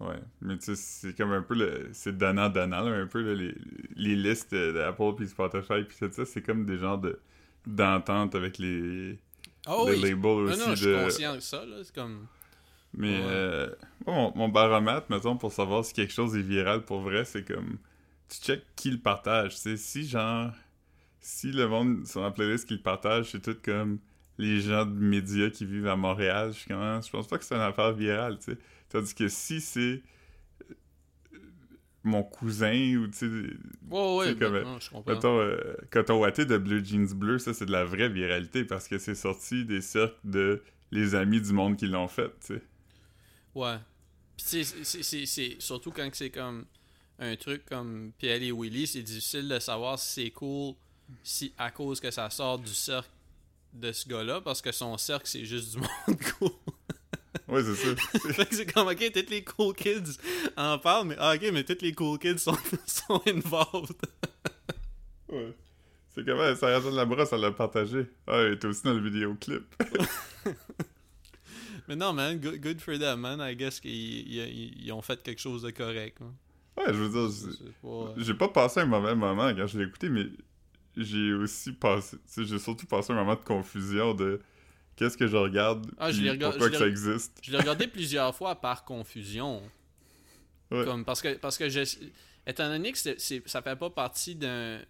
[0.01, 1.91] Ouais, mais tu sais, c'est comme un peu le.
[1.93, 3.55] C'est donnant-donnant, un peu, là, les,
[3.97, 7.21] les listes d'Apple puis Spotify puis tout ça, c'est comme des genres de
[7.67, 9.19] d'entente avec les,
[9.69, 10.59] oh les oui labels non, aussi.
[10.61, 11.03] non je suis de...
[11.05, 12.27] conscient de ça là c'est comme
[12.95, 13.25] Mais Ouais.
[13.27, 13.71] euh,
[14.07, 17.45] moi, mon, mon baromètre, mettons, pour savoir si quelque chose est viral pour vrai, c'est
[17.45, 17.79] comme.
[18.29, 19.55] Tu check qui le partage.
[19.55, 20.53] Tu sais, si genre.
[21.21, 23.99] Si le monde sur la playlist qui le partage, c'est tout comme
[24.39, 27.37] les gens de médias qui vivent à Montréal, je suis comme, ah, je pense pas
[27.37, 28.59] que c'est une affaire virale, tu sais.
[28.89, 30.01] Tandis que si c'est
[30.63, 30.75] euh,
[32.05, 36.19] mon cousin ou tu sais ouais ouais C'est comme, non, je comprends Mettons, euh, Coton
[36.21, 39.65] Watté de Blue Jeans Bleu, ça c'est de la vraie viralité parce que c'est sorti
[39.67, 42.63] des cercles de les amis du monde qui l'ont fait, tu sais.
[43.55, 43.77] Ouais
[44.37, 46.67] Puis tu sais, c'est- c'est c'est- c'est surtout quand c'est comme
[47.19, 50.75] un truc comme Pierre et Willy c'est difficile de savoir si c'est cool
[51.23, 53.09] si à cause que ça sort du cercle
[53.73, 56.51] de ce gars-là parce que son cercle c'est juste du monde cool
[57.49, 57.97] Ouais, c'est ça.
[58.33, 60.17] Fait que c'est comme, ok, tous les cool kids
[60.57, 63.97] en parlent, mais ah, ok, mais tous les cool kids sont, sont involved.
[65.29, 65.53] ouais.
[66.15, 68.07] C'est comment ça rajoute la brosse, elle l'a partagé.
[68.29, 69.65] Ah, elle était aussi dans le vidéoclip.
[71.91, 73.41] Mais non, man, good, good for them, man.
[73.41, 76.19] I guess qu'ils ils- ils ont fait quelque chose de correct.
[76.23, 76.33] hein.
[76.79, 77.49] ouais, je veux dire,
[77.85, 80.27] euh, j'ai pas passé un mauvais moment quand je l'ai écouté, mais
[80.97, 84.41] j'ai aussi passé, j'ai surtout passé un moment de confusion de
[84.95, 87.39] qu'est-ce que je regarde, Ah, je pourquoi que ça existe.
[87.43, 89.61] Je l'ai regardé plusieurs fois par confusion.
[90.71, 90.85] Ouais.
[90.85, 91.81] Comme, parce que, parce que je,
[92.47, 94.81] étant donné que ça fait pas partie d'un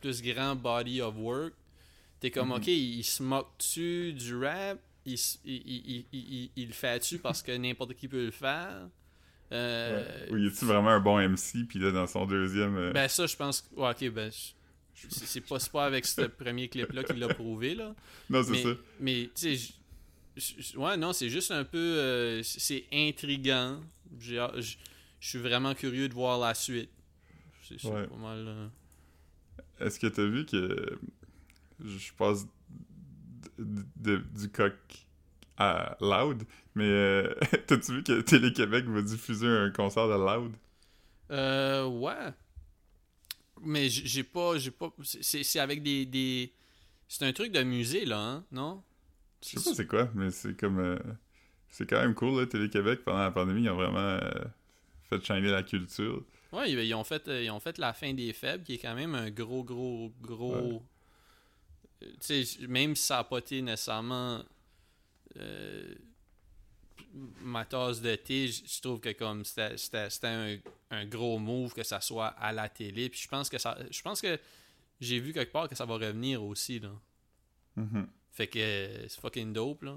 [0.00, 1.54] plus grand body of work,
[2.20, 2.56] t'es comme, Mhm.
[2.56, 4.78] ok, il, se moque-tu du rap?
[5.06, 8.88] Il, il, il, il, il- il le fait-tu parce que n'importe qui peut le faire?
[9.52, 10.32] Euh, Ouais.
[10.32, 12.76] Ou est-tu vraiment un bon MC, puis là, dans son deuxième...
[12.76, 13.74] euh, Ben ça, je pense que...
[13.74, 14.30] Ouais, ok, ben...
[14.94, 17.94] C'est pas, pas avec ce premier clip-là qu'il l'a prouvé, là.
[18.30, 18.70] non, c'est ça.
[19.00, 21.76] mais tu sais, ouais, non, c'est juste un peu.
[21.78, 23.80] euh, c'est intriguant.
[24.18, 24.76] Je
[25.20, 26.90] suis vraiment curieux de voir la suite.
[27.68, 28.06] C'est Ouais.
[28.06, 28.44] pas mal.
[28.46, 28.68] euh,
[29.80, 30.98] Est-ce que t'as vu que
[31.80, 32.46] je passe
[33.58, 34.74] de- du coq
[35.56, 37.34] à Loud, mais euh,
[37.66, 40.52] t'as-tu vu que Télé-Québec va diffuser un concert de Loud?
[41.30, 42.32] Euh, ouais.
[43.62, 44.58] Mais j'ai pas.
[44.58, 44.92] J'ai pas.
[45.02, 46.04] C'est avec des.
[46.06, 46.52] des...
[47.08, 48.82] C'est un truc de musée, là, hein, non?
[49.42, 50.78] Je sais pas c'est quoi, mais c'est comme...
[50.78, 50.98] euh,
[51.68, 54.20] c'est quand même cool, là, Télé-Québec, pendant la pandémie, ils ont vraiment euh,
[55.08, 56.22] fait shiner la culture.
[56.52, 58.94] Ouais, ils, ont fait, euh, ils ont fait La fin des faibles, qui est quand
[58.94, 60.82] même un gros, gros, gros.
[62.68, 64.42] Même si ça n'a pas été nécessairement
[65.38, 65.94] euh,
[67.42, 69.76] ma tasse de thé, je trouve que comme c'était
[70.24, 70.56] un,
[70.90, 73.08] un gros move que ça soit à la télé.
[73.08, 73.76] Puis je pense que ça.
[73.90, 74.38] Je pense que
[75.00, 76.90] j'ai vu quelque part que ça va revenir aussi, là.
[77.76, 78.06] Mhm.
[78.32, 79.96] Fait que euh, c'est fucking dope, là.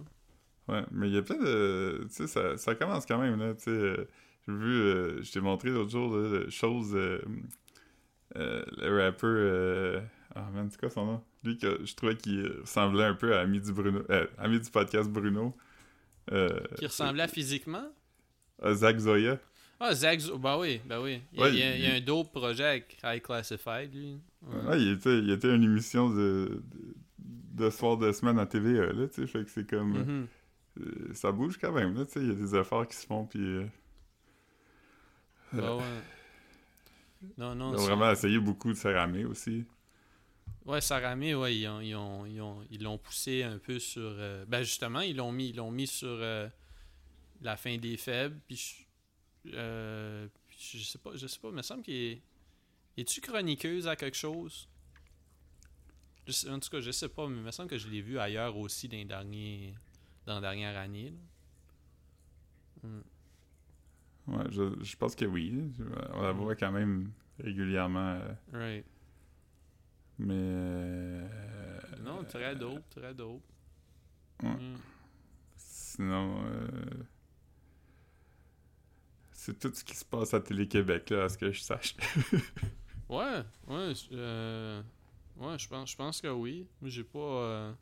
[0.67, 2.05] Ouais, mais il y a plein de.
[2.09, 3.53] Tu sais, ça, ça commence quand même, là.
[3.55, 4.07] Tu sais, euh,
[4.47, 6.95] j'ai vu, euh, je t'ai montré l'autre jour, là, de choses.
[6.95, 7.21] euh,
[8.35, 9.29] euh, le rappeur.
[9.29, 10.01] euh,
[10.35, 11.23] Ah, man, c'est quoi son nom?
[11.47, 14.69] Lui, que je trouvais qu'il ressemblait un peu à Ami du, Bruno, euh, ami du
[14.69, 15.55] podcast Bruno.
[16.33, 17.87] Euh, Qui ressemblait physiquement?
[18.61, 19.39] à Zach Zoya.
[19.79, 21.21] Ah, Zach, Zo- bah oui, bah oui.
[21.31, 22.97] Il y a, Ouais, il y a- il y a il- un dope projet avec
[23.03, 24.19] High Classified, lui.
[24.41, 24.65] Ouais.
[24.67, 26.61] Ouais, il était, il était une émission de,
[27.19, 29.27] de, de soir de semaine à TVA, là, tu sais.
[29.27, 29.93] Fait que c'est comme.
[29.93, 30.27] Mhm.
[30.81, 32.19] euh, ça bouge quand même, là, tu sais.
[32.21, 33.39] Il y a des efforts qui se font, puis.
[33.39, 33.65] euh,
[35.53, 35.83] Bah ouais.
[37.37, 37.73] Non, non.
[37.73, 39.65] ils ont vraiment essayé beaucoup de se ramer aussi.
[40.67, 44.01] Ouais, Saramé, ouais, ils ont, ils ont, ils ont, ils l'ont poussé un peu sur.
[44.03, 46.49] euh, ben justement, ils l'ont mis, ils l'ont mis sur euh,
[47.41, 48.37] la fin des faibles.
[48.47, 48.85] Puis
[49.45, 52.21] je, euh, je sais pas, je sais pas, il me semble qu'il est.
[52.97, 54.67] Es-tu chroniqueuse à quelque chose?
[56.25, 58.01] Je sais- en tout cas, je sais pas, mais il me semble que je l'ai
[58.01, 59.73] vu ailleurs aussi dans les derniers,
[60.25, 61.13] dans la dernière année.
[62.83, 62.89] là.
[62.89, 63.01] Mm.
[64.27, 65.53] Ouais, je, je pense que oui.
[66.13, 68.19] On la voit quand même régulièrement.
[68.51, 68.85] Right.
[70.19, 70.33] Mais.
[70.37, 71.27] euh,
[72.03, 73.43] Non, très dope, très dope.
[74.43, 74.49] Ouais.
[74.49, 74.77] Mm.
[75.55, 76.43] Sinon.
[76.45, 76.67] euh,
[79.31, 81.95] c'est tout ce qui se passe à Télé-Québec, là, à ce que je sache.
[83.09, 84.81] Ouais, ouais, euh,
[85.37, 86.67] ouais, je pense, je pense que oui.
[86.81, 87.19] Moi, j'ai pas.
[87.19, 87.73] euh,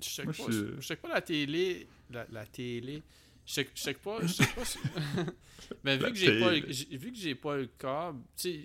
[0.00, 3.02] Je check Moi, pas, je je check pas la télé, la, la télé.
[3.44, 4.62] Je check, je check pas, je check pas.
[5.84, 8.64] Mais vu que j'ai pas, vu que j'ai pas le câble, tu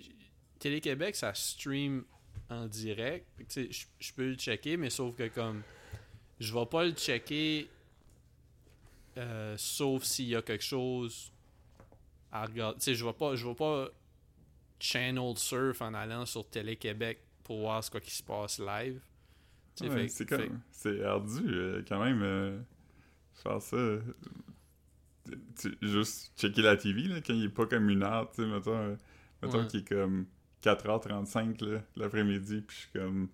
[0.62, 2.04] Télé Québec, ça stream
[2.48, 3.26] en direct.
[3.48, 5.62] Je- peux le checker, mais sauf que comme,
[6.38, 7.68] je vais pas le checker,
[9.18, 11.32] euh, sauf s'il y a quelque chose
[12.30, 12.78] à regarder.
[12.78, 13.88] Tu sais, je vais pas, je vais pas
[14.78, 19.00] channel surf en allant sur Télé-Québec pour voir ce quoi qui se passe live.
[19.80, 20.50] Ouais, c'est fait-.
[20.70, 22.60] C'est ardu, euh, quand même, euh,
[23.34, 23.76] faire ça.
[25.60, 28.48] tu- juste checker la TV, là, quand il est pas comme une heure, tu sais,
[28.48, 28.96] mettons, euh,
[29.42, 29.66] mettons Ouais.
[29.66, 30.26] qu'il est comme
[30.62, 33.28] 4h35 là, l'après-midi, puis je suis comme.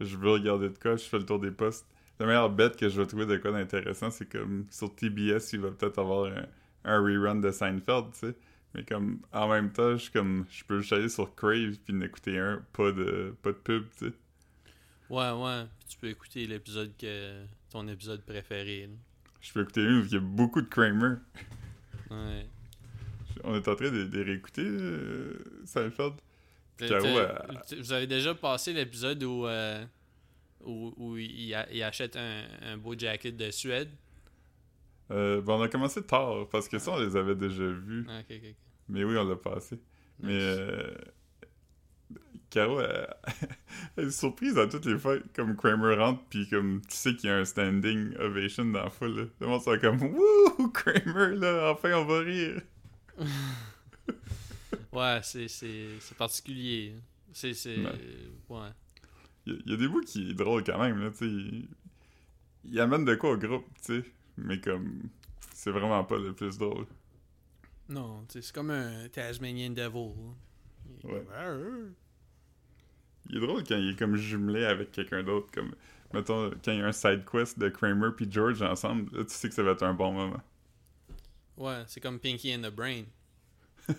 [0.00, 1.86] Je veux regarder de quoi, je fais le tour des postes.
[2.18, 5.60] La meilleure bête que je vais trouver de quoi d'intéressant, c'est comme sur TBS, il
[5.60, 6.46] va peut-être avoir un,
[6.84, 8.34] un rerun de Seinfeld, tu sais.
[8.74, 12.00] Mais comme en même temps, je comme je peux juste aller sur Crave puis en
[12.00, 14.12] écouter un, pas de pas de pub, tu sais.
[15.10, 15.64] Ouais, ouais.
[15.78, 17.44] Puis tu peux écouter l'épisode que.
[17.70, 18.86] ton épisode préféré.
[18.86, 18.94] là.
[19.40, 21.16] Je peux écouter une où il y a beaucoup de Kramer.
[22.10, 22.46] Ouais.
[23.44, 26.14] On est en train de, de réécouter euh, Seinfeld.
[26.76, 29.84] T- Vous avez déjà passé l'épisode où, euh,
[30.64, 33.90] où, où il, a- il achète un, un beau jacket de Suède?
[35.10, 38.06] Euh, ben, on a commencé tard parce que ça, on les avait déjà vus.
[38.08, 38.22] Ah.
[38.88, 39.78] Mais oui, on l'a passé.
[40.20, 40.94] Mais euh,
[42.50, 43.14] Caro, elle,
[43.96, 47.28] elle est surprise à toutes les fois, comme Kramer rentre, puis comme tu sais qu'il
[47.28, 49.16] y a un standing ovation dans la foule.
[49.16, 49.24] Là.
[49.40, 52.60] Le monde comme Wouh, Kramer, là, enfin on va rire.
[54.94, 56.94] Ouais, c'est, c'est, c'est particulier.
[57.32, 57.52] C'est.
[57.54, 57.76] c'est
[58.48, 58.68] Ouais.
[59.46, 61.68] Il y, a- il y a des bouts qui est drôle quand même, là, tu.
[62.64, 64.04] Il, amène de quoi au groupe, tu sais.
[64.38, 65.02] Mais comme,
[65.52, 66.86] c'est vraiment pas le plus drôle.
[67.88, 70.12] Non, c'est comme un Tasmanian Devil.
[71.02, 71.20] Il Ouais.
[71.20, 71.90] comme, Ah, ah.
[73.30, 75.74] Il est drôle quand il est comme jumelé avec quelqu'un d'autre, comme,
[76.12, 79.34] mettons, quand il y a un side quest de Kramer puis George ensemble, là, tu
[79.34, 80.42] sais que ça va être un bon moment.
[81.56, 83.04] Ouais, c'est comme Pinky and the Brain.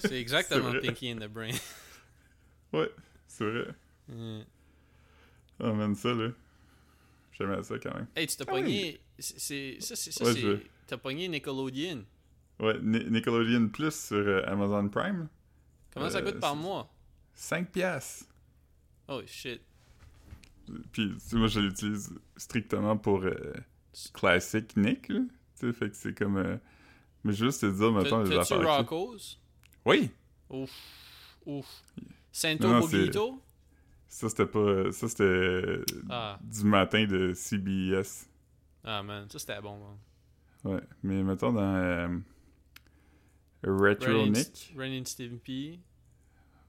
[0.00, 0.72] C'est, exactement.
[0.82, 1.52] Pinky and the Brain.
[2.72, 2.90] Ouais,
[3.26, 3.68] c'est vrai.
[4.10, 4.44] Ouais.
[5.60, 6.28] Oh man, ça, là.
[7.32, 8.06] J'aimais ça quand même.
[8.14, 9.00] Hey, tu t'as Ah pogné.
[9.18, 12.04] C'est, c'est- ça, c'est ça, Ouais, je- T'as pogné Nickelodeon.
[12.60, 15.28] Ouais, Ni- Nickelodeon Plus sur euh, Amazon Prime,
[15.94, 16.92] Comment ça Euh, coûte par mois?
[17.34, 18.26] 5 piastres.
[19.08, 19.62] Oh shit.
[20.92, 23.54] Puis, tu sais, moi, je l'utilise strictement pour euh,
[24.12, 25.20] classique Nick, là.
[25.58, 26.60] Tu sais, fait que c'est comme...
[27.24, 28.60] Mais juste te dire, mettons, les T'as-tu affaires...
[28.86, 29.40] qui- Rocco's?
[29.84, 30.10] Oui!
[30.50, 30.70] Ouf.
[31.46, 31.66] Ouf.
[32.32, 33.42] Santo Non, non, c'est- Bobito?
[34.06, 34.92] Ça, c'était pas...
[34.92, 36.38] Ça, c'était Ah.
[36.42, 38.28] du matin de CBS.
[38.84, 39.78] Ah man, ça c'était bon.
[39.78, 40.74] man.
[40.74, 41.60] Ouais, mais mettons dans...
[41.74, 42.08] euh,
[43.64, 44.74] Retro Ren and- Nick.
[44.76, 45.80] Ren and Stimpy.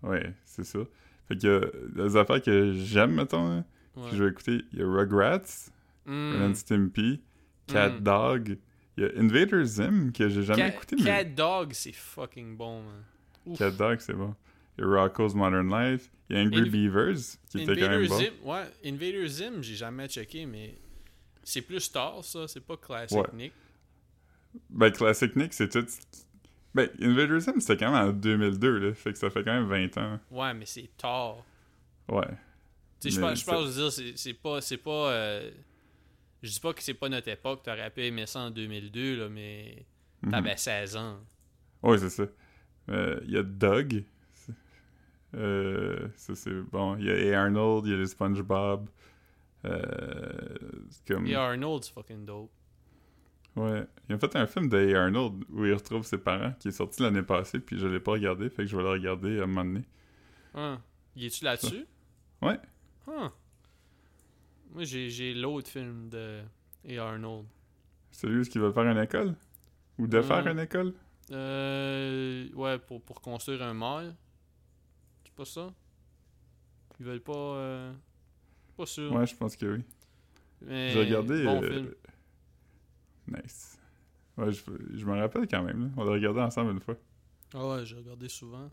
[0.03, 0.79] Ouais, c'est ça.
[1.27, 3.63] Fait que euh, les affaires que j'aime, mettons,
[3.95, 4.09] Ouais.
[4.09, 5.69] que je vais écouter, il y a Rugrats,
[6.05, 6.31] Mm.
[6.33, 7.21] Ren and Stimpy,
[7.67, 7.99] Cat Mm.
[7.99, 8.57] Dog,
[8.99, 12.57] Il y a Invader Zim, que j'ai jamais Cat, écouté, mais Cat Dog, c'est fucking
[12.57, 13.55] bon, man.
[13.55, 14.35] Cat Dog, c'est bon.
[14.77, 16.09] Il y a Rocco's Modern Life.
[16.29, 17.15] Il y a Angry Beavers,
[17.49, 18.17] qui était quand Invader même bon.
[18.19, 20.77] Zim, ouais, Invader Zim, j'ai jamais checké, mais
[21.43, 22.45] c'est plus tard, ça.
[22.49, 23.27] C'est pas classic Ouais.
[23.33, 23.53] Nick.
[24.69, 25.85] Ben, Classic Nick, c'est tout.
[26.75, 28.93] Ben, Invader Zim, c'était quand même en 2002, là.
[28.93, 30.19] Fait que ça fait quand même 20 ans.
[30.29, 31.37] Ouais, mais c'est tard.
[32.09, 32.27] Ouais.
[32.99, 34.59] Tu sais, je pense, je pense, dire, c'est- c'est pas.
[34.59, 35.11] C'est pas.
[35.11, 35.51] euh,
[36.41, 39.29] je dis pas que c'est pas notre époque, t'aurais pu aimer ça en 2002, là,
[39.29, 39.85] mais
[40.23, 40.31] Mhm.
[40.31, 41.19] t'avais 16 ans.
[41.83, 42.23] Ouais, c'est ça.
[42.89, 44.03] Euh, Il y a Doug.
[45.35, 46.97] Euh, ça, c'est bon.
[46.97, 47.43] Il y a A.
[47.43, 48.89] Arnold, il y a les SpongeBob.
[49.65, 49.79] Euh,
[51.07, 51.27] comme...
[51.27, 52.51] Et Arnold, c'est fucking dope.
[53.55, 53.85] Ouais.
[54.07, 54.95] Il a fait un film de.
[54.95, 58.13] Arnold où il retrouve ses parents qui est sorti l'année passée, puis je l'ai pas
[58.13, 59.85] regardé, fait que je vais le regarder à un moment donné.
[60.55, 60.81] Hein.
[61.15, 61.85] Y es-tu là-dessus?
[62.41, 62.57] Ouais.
[63.07, 63.31] Hein.
[64.69, 66.41] Moi, j'ai l'autre film de
[66.85, 67.45] et Arnold.
[68.11, 69.35] Celui il va faire une école?
[69.97, 70.93] Ou de faire une école?
[71.31, 72.49] Euh.
[72.53, 74.15] Ouais, pour, pour construire un mall.
[75.23, 75.73] C'est pas ça?
[76.99, 77.33] Ils veulent pas.
[77.33, 77.93] Euh...
[78.77, 79.11] Pas sûr.
[79.13, 79.83] Ouais, je pense que oui.
[80.67, 81.43] J'ai regardé.
[81.43, 81.95] Bon euh, film.
[83.27, 83.79] Nice.
[84.37, 84.61] Ouais, je,
[84.93, 85.83] je me rappelle quand même.
[85.83, 85.89] là.
[85.97, 86.95] On l'a regardé ensemble une fois.
[87.53, 88.69] Ah ouais, j'ai regardé souvent.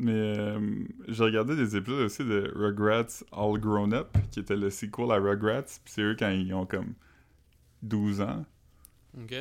[0.00, 0.60] Mais euh,
[1.08, 5.16] j'ai regardé des épisodes aussi de Rugrats All Grown Up, qui était le sequel à
[5.16, 5.62] Rugrats.
[5.62, 6.94] Puis c'est eux quand ils ont comme
[7.82, 8.44] 12 ans.
[9.20, 9.34] Ok.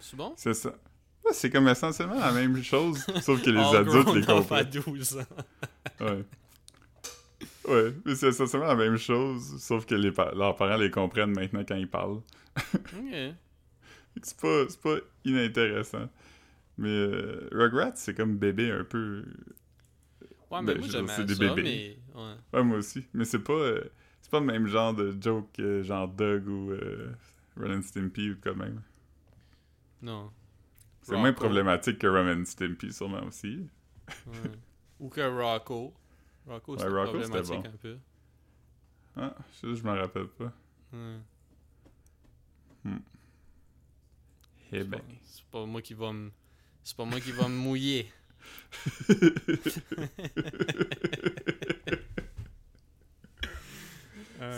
[0.00, 0.32] C'est bon?
[0.36, 0.70] C'est ça.
[1.24, 4.32] Ouais, c'est comme essentiellement la même chose, sauf que les All adultes les up à
[4.64, 4.70] comprennent.
[4.70, 5.26] 12 ans.
[6.00, 6.24] Ouais.
[7.68, 11.32] Ouais, mais c'est essentiellement la même chose, sauf que les pa- leurs parents les comprennent
[11.32, 12.20] maintenant quand ils parlent.
[12.74, 13.14] Ok.
[14.22, 16.06] C'est pas, c'est pas inintéressant.
[16.76, 19.24] Mais euh, Rugrats, c'est comme bébé un peu.
[20.52, 21.98] Ouais, mais Ben, moi je- j'aimais c'est des ça, bébés.
[22.14, 22.20] mais...
[22.20, 22.34] Ouais.
[22.52, 23.04] Ouais, moi aussi.
[23.14, 23.82] Mais c'est pas, euh,
[24.20, 27.12] c'est pas le même genre de joke que genre Doug ou euh,
[27.56, 28.82] Ren and Stimpy de même.
[30.02, 30.30] Non.
[31.02, 33.66] C'est moins problématique que Ren and Stimpy, sûrement aussi.
[34.26, 34.34] Ouais.
[35.00, 35.92] Ou que Rocco.
[36.46, 37.68] Rocco, Ouais, c'était problématique bon.
[37.68, 37.96] un peu.
[39.16, 40.52] Ah, ça, je m'en rappelle pas.
[40.92, 41.18] Ouais.
[44.74, 45.00] Eh C'est ben.
[45.22, 46.30] C'est pas moi qui va me...
[46.82, 48.10] C'est pas moi qui va me mouiller.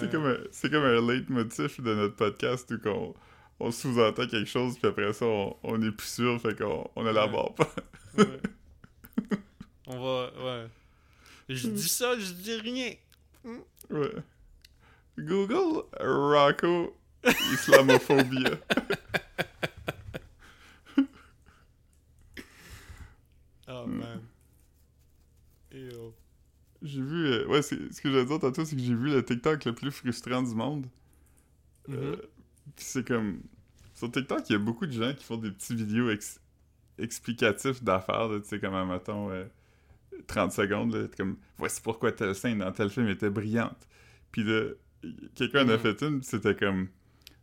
[0.00, 3.14] C'est comme, un, c'est comme un leitmotiv de notre podcast où qu'on
[3.60, 7.06] on sous-entend quelque chose, puis après ça, on, on est plus sûr, fait qu'on on
[7.06, 7.70] élabore pas.
[8.16, 8.40] Ouais.
[9.86, 10.32] On va...
[10.62, 10.68] Ouais.
[11.50, 12.92] Je dis ça, je dis rien.
[13.90, 14.12] Ouais.
[15.18, 16.96] Google Rocco
[17.52, 18.50] Islamophobia.
[23.66, 23.98] Oh Hmm.
[23.98, 24.20] man.
[25.72, 26.12] Ew.
[26.84, 27.26] J'ai vu.
[27.26, 29.74] euh, ouais, ce que je veux dire tantôt, c'est que j'ai vu le TikTok le
[29.74, 30.86] plus frustrant du monde.
[31.88, 32.16] Euh, Mhm.
[32.76, 33.40] Puis c'est comme.
[33.94, 36.40] Sur TikTok, il y a beaucoup de gens qui font des petites vidéos ex-
[36.98, 39.44] explicatifs d'affaires, là, tu sais, comme, mettons, euh,
[40.26, 43.88] 30 secondes, là, comme, voici pourquoi telle scène dans tel film était brillante.
[44.32, 44.70] Puis là,
[45.34, 45.78] quelqu'un en a Mhm.
[45.78, 46.88] fait une, c'était comme,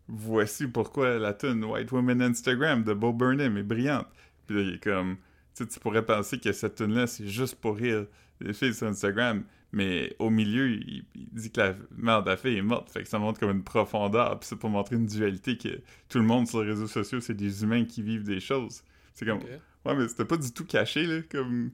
[0.08, 4.08] voici pourquoi la tune White Woman Instagram de Bo Burnham est brillante.
[4.48, 5.16] Puis là, il est comme,
[5.56, 8.08] tu sais, tu pourrais penser que cette tune-là, c'est juste pour rire
[8.42, 12.38] les filles sur Instagram, mais au milieu, il, il dit que la mère de la
[12.38, 15.06] fille est morte, fait que ça montre comme une profondeur, puis c'est pour montrer une
[15.06, 18.40] dualité que tout le monde sur les réseaux sociaux, c'est des humains qui vivent des
[18.40, 18.84] choses.
[19.14, 19.40] C'est comme,
[19.86, 21.72] ouais, mais c'était pas du tout caché, là, comme...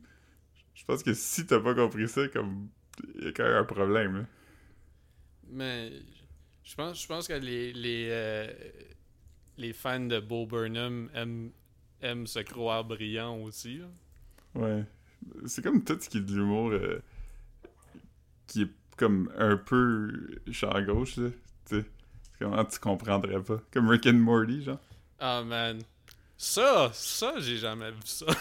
[0.76, 2.70] Je pense que si t'as pas compris ça, comme,
[3.18, 4.26] il y a quand même un problème, là.
[5.50, 5.92] Mais
[6.64, 8.54] je pense, je pense que les, les, euh,
[9.58, 11.52] les fans de Bo Burnham aiment,
[12.02, 13.78] aiment se croire brillants aussi.
[13.80, 13.86] là.
[14.56, 14.84] Ouais.
[15.46, 17.02] C'est comme tout ce qui est de l'humour euh,
[18.48, 21.30] qui est comme un peu champ gauche, là.
[21.66, 21.86] Tu sais,
[22.40, 23.62] comment tu comprendrais pas.
[23.72, 24.80] Comme Rick and Morty, genre.
[25.20, 25.80] Ah man.
[26.38, 28.26] Ça, ça, j'ai jamais vu ça.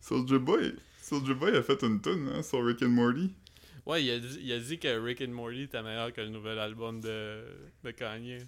[0.00, 0.74] Soulja Boy.
[1.00, 3.32] Soulja Boy a fait une tune hein, sur Rick and Morty.
[3.86, 6.30] Ouais, il a, dit, il a dit que Rick and Morty était meilleur que le
[6.30, 7.44] nouvel album de,
[7.84, 8.38] de Kanye.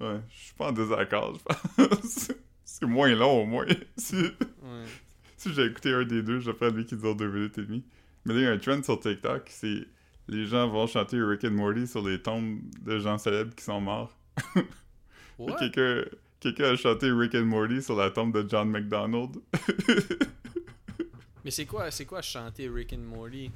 [0.00, 2.30] Ouais, je suis pas en désaccord, je pense.
[2.64, 3.66] C'est moins long au moins.
[4.12, 4.86] Ouais.
[5.44, 7.84] Si j'ai écouté un des deux, je ferais lui qui dure deux minutes et demie.
[8.24, 9.86] Mais là, il y a un trend sur TikTok, c'est
[10.26, 13.78] les gens vont chanter Rick and Morty sur les tombes de gens célèbres qui sont
[13.78, 14.16] morts.
[16.40, 19.36] Quelqu'un a chanté Rick and Morty sur la tombe de John McDonald.
[21.44, 23.50] Mais c'est quoi, c'est quoi chanter Rick and Morty?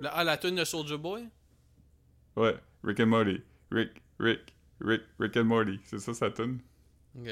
[0.00, 1.28] La, ah, la tune de Soulja Boy?
[2.36, 3.42] ouais, Rick and Morty.
[3.70, 5.80] Rick, Rick, Rick, Rick and Morty.
[5.84, 6.60] C'est ça sa tune?
[7.14, 7.28] Ok.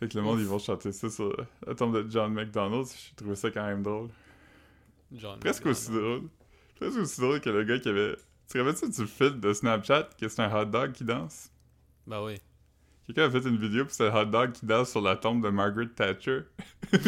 [0.00, 1.36] Fait que le monde, ils vont chanter ça sur
[1.66, 2.86] la tombe de John McDonald.
[2.86, 4.08] J'ai trouvé ça quand même drôle.
[5.12, 5.76] John Presque McDonald.
[5.76, 6.22] aussi drôle.
[6.76, 8.16] Presque aussi drôle que le gars qui avait.
[8.48, 11.50] Tu te rappelles-tu du fil de Snapchat que c'est un hot dog qui danse?
[12.06, 12.40] Ben oui.
[13.06, 15.44] Quelqu'un a fait une vidéo puis c'est un hot dog qui danse sur la tombe
[15.44, 16.40] de Margaret Thatcher.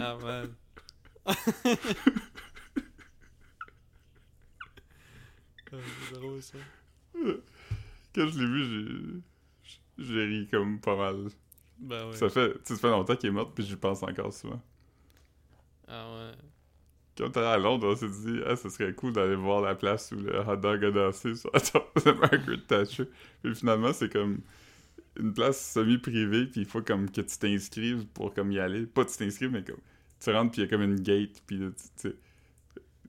[0.00, 0.54] ah man.
[1.26, 1.34] Ah,
[5.65, 5.65] c'est
[6.12, 6.58] drôle ça.
[8.14, 9.22] Quand je l'ai vu,
[9.98, 11.28] j'ai j'ai ri comme pas mal.
[11.78, 12.16] Ben ouais.
[12.16, 14.62] Ça fait, ça fait longtemps qu'il est mort puis j'y pense encore souvent.
[15.88, 16.32] Ah ouais.
[17.16, 20.12] Quand t'es à Londres, on s'est dit, ah, ce serait cool d'aller voir la place
[20.12, 23.04] où le hot dog a dansé sur la tombe de Margaret Thatcher.
[23.42, 24.40] Puis finalement, c'est comme
[25.18, 28.84] une place semi-privée, puis il faut comme que tu t'inscrives pour comme y aller.
[28.84, 29.78] Pas que tu t'inscrives, mais comme
[30.20, 32.16] tu rentres, puis il y a comme une gate, puis là, tu sais.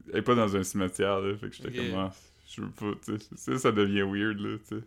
[0.10, 1.36] Elle est pas dans un cimetière, là.
[1.36, 1.76] Fait que j'étais Ok.
[1.76, 2.14] comme, ah,
[2.50, 3.58] je veux pas, tu sais.
[3.58, 4.84] Ça, devient weird, là, tu sais.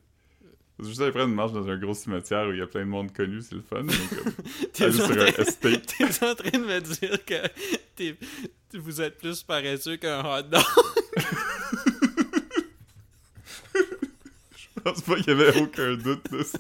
[0.83, 3.13] Juste après une marche dans un gros cimetière où il y a plein de monde
[3.13, 3.85] connu, c'est le fun,
[4.73, 5.09] T'es en train-
[6.31, 7.35] en train de me dire que
[7.97, 8.17] t'es-
[8.75, 10.63] vous êtes plus paresseux qu'un hot dog?
[13.75, 16.59] Je pense pas qu'il y avait aucun doute de ça.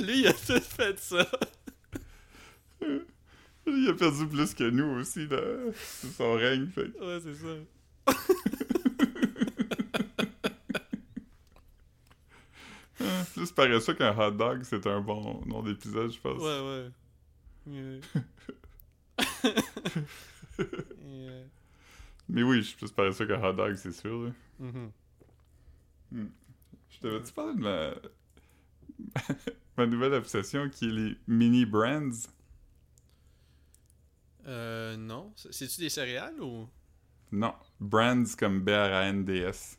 [0.00, 1.28] Lui, il a tout fait ça.
[3.66, 7.54] Il a perdu plus que nous aussi dans sous son règne, fait Ouais, c'est ça.
[13.02, 16.40] Ah, Plus paresseux qu'un hot dog, c'est un bon nom d'épisode, je pense.
[16.42, 16.90] Ouais, ouais.
[17.66, 18.00] Yeah.
[21.06, 21.44] Yeah.
[22.28, 22.90] Mais oui, je suis plus
[23.26, 24.24] qu'un hot dog, c'est sûr.
[24.24, 24.30] Là.
[24.58, 24.90] Mhm.
[26.90, 27.94] Je t'avais-tu parlé de ma...
[29.78, 32.10] ma nouvelle obsession qui est les mini brands?
[34.46, 35.32] Euh, non.
[35.36, 36.68] C'est- C'est-tu des céréales ou?
[37.32, 39.78] Non, brands comme B-R-A-N-D-S.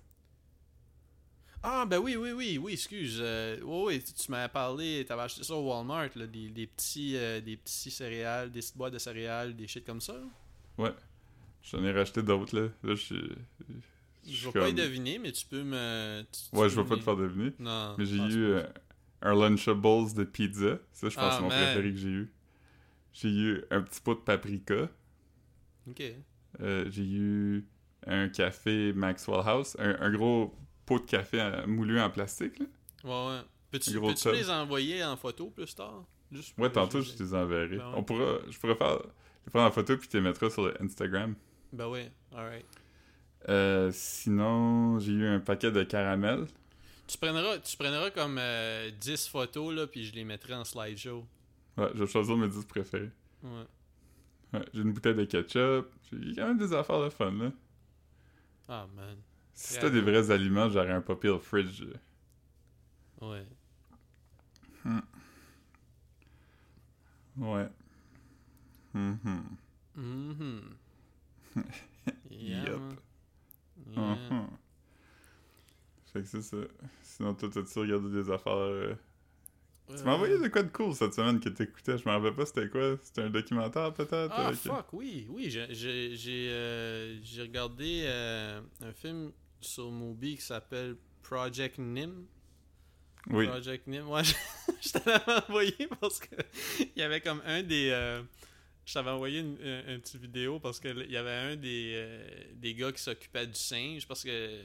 [1.64, 3.20] Ah, ben oui, oui, oui, oui, excuse.
[3.22, 6.66] Euh, oui, oui, tu, tu m'avais parlé, t'avais acheté ça au Walmart, là, des, des
[6.66, 10.14] petits, euh, des petits céréales, des petites boîtes de céréales, des shit comme ça.
[10.80, 10.95] là.
[11.64, 12.70] J'en ai racheté d'autres, là.
[12.84, 13.32] Là, je suis...
[14.28, 16.24] Je vais pas y deviner, mais tu peux me.
[16.32, 17.54] tu- tu Ouais, je vais pas te faire deviner.
[17.60, 17.95] Non.
[17.97, 18.64] Mais j'ai eu euh,
[19.22, 20.80] un Lunchables de pizza.
[20.93, 21.64] Ça, je pense Ah, que c'est mon man.
[21.64, 22.32] préféré que j'ai eu.
[23.14, 24.89] J'ai eu un petit pot de paprika.
[25.89, 26.02] Ok.
[26.60, 27.66] Euh, j'ai eu
[28.06, 29.76] un café Maxwell House.
[29.80, 30.54] Un, un gros
[30.86, 32.66] pot de café moulu en plastique, là.
[33.04, 33.41] Ouais, ouais.
[33.72, 34.34] Peux-tu tub.
[34.34, 36.04] les envoyer en photo plus tard?
[36.32, 37.78] Juste Ouais, tantôt, je te les enverrai.
[37.78, 37.93] Ben ouais.
[37.95, 38.38] On pourra...
[38.49, 38.97] Je pourrais faire...
[39.45, 41.36] les prendre en photo puis te les mettras sur le Instagram.
[41.72, 42.02] Ben oui,
[42.36, 42.66] alright.
[43.49, 46.45] Euh, sinon, j'ai eu un paquet de caramel.
[47.08, 51.26] Tu prendras, tu prendras comme euh, 10 photos, là, puis je les mettrai en slideshow.
[51.78, 53.10] Ouais, je vais choisir mes 10 préférés.
[53.43, 53.66] Ouais.
[54.54, 55.88] Ouais, j'ai une bouteille de ketchup.
[56.12, 57.52] J'ai quand même des affaires de fun, là.
[58.68, 59.18] Ah, man.
[59.54, 61.84] Si c'était des vrais aliments, j'aurais un pas pire fridge.
[63.22, 63.45] Ouais.
[67.38, 67.70] Ouais.
[68.93, 69.58] Mhm.
[69.95, 70.78] Mhm.
[72.30, 72.80] yeah, Yup.
[72.80, 72.97] man.
[73.88, 74.18] Yeah.
[74.30, 74.47] Mhm.
[76.14, 76.58] Fait que c'est ça.
[77.04, 78.54] Sinon, toi, t'as-tu regardé des affaires...
[78.58, 78.95] euh,
[79.98, 81.98] Tu m'as Euh, envoyé de quoi de cool cette semaine que t'écoutais?
[81.98, 82.98] Je me rappelle pas c'était quoi.
[83.04, 84.32] C'était un documentaire, peut-être?
[84.32, 85.50] Ah, avec- fuck, oui, oui.
[85.50, 85.68] j'ai-
[86.50, 92.26] euh, regardé euh, un film sur Mubi qui s'appelle Project Nim.
[93.30, 93.48] Oui.
[93.48, 94.08] Project Nim.
[94.10, 94.24] Ouais,
[94.82, 96.36] je, l'avais envoyé parce que
[96.80, 97.89] il y avait comme un des.
[97.92, 98.24] euh,
[98.86, 101.94] je t'avais envoyé une, un, un petit vidéo parce que il y avait un des,
[101.96, 104.62] euh, des gars qui s'occupait du singe parce que.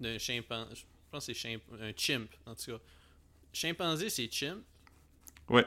[0.00, 0.74] D'un chimpanzé.
[0.74, 2.78] Je pense que c'est un chimp, en tout cas.
[3.54, 4.62] Chimpanzé, c'est chimp.
[5.48, 5.64] Ouais.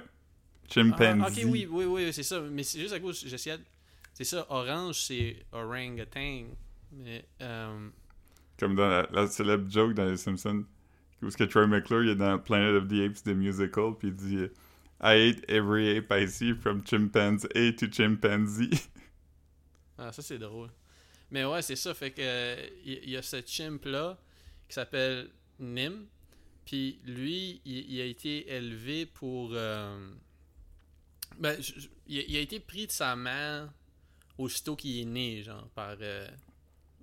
[0.69, 1.21] Chimpanzee.
[1.23, 2.41] Ah, ok, oui, oui, oui, c'est ça.
[2.41, 3.25] Mais c'est juste à cause.
[3.25, 3.57] J'essayais.
[3.57, 3.63] de-
[4.13, 6.43] C'est ça, orange, c'est orangutan.
[6.91, 7.25] Mais.
[7.41, 7.89] Euh,
[8.59, 10.65] Comme dans la, la célèbre joke dans Les Simpsons.
[11.21, 14.09] Où est-ce que Troy McClure il est dans Planet of the Apes, the musical, puis
[14.09, 14.37] il dit
[15.01, 18.69] I ate every ape I see from chimpanzee to chimpanzee.
[19.97, 20.69] Ah, ça c'est drôle.
[21.31, 21.93] Mais ouais, c'est ça.
[21.93, 24.17] Fait que euh, il il y, a ce chimp-là
[24.67, 25.29] qui s'appelle
[25.59, 26.05] Nim.
[26.67, 29.51] Puis lui, il, il a été élevé pour.
[29.53, 30.11] euh,
[31.39, 33.71] ben, je- je- il, a, été pris de sa mère
[34.37, 35.95] aussitôt qu'il est né, genre, par.
[36.01, 36.27] euh,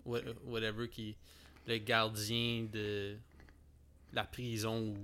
[0.06, 1.16] wha- whatever, qui.
[1.66, 3.16] Le gardien de
[4.12, 4.94] la prison où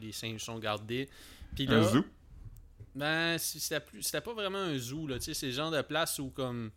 [0.00, 1.08] les singes sont gardés.
[1.56, 2.04] Puis là, Un zoo?
[2.94, 5.18] ben, c'était plus- c'était pas vraiment un zoo, là.
[5.18, 6.70] Tu sais, c'est le genre de place où, comme,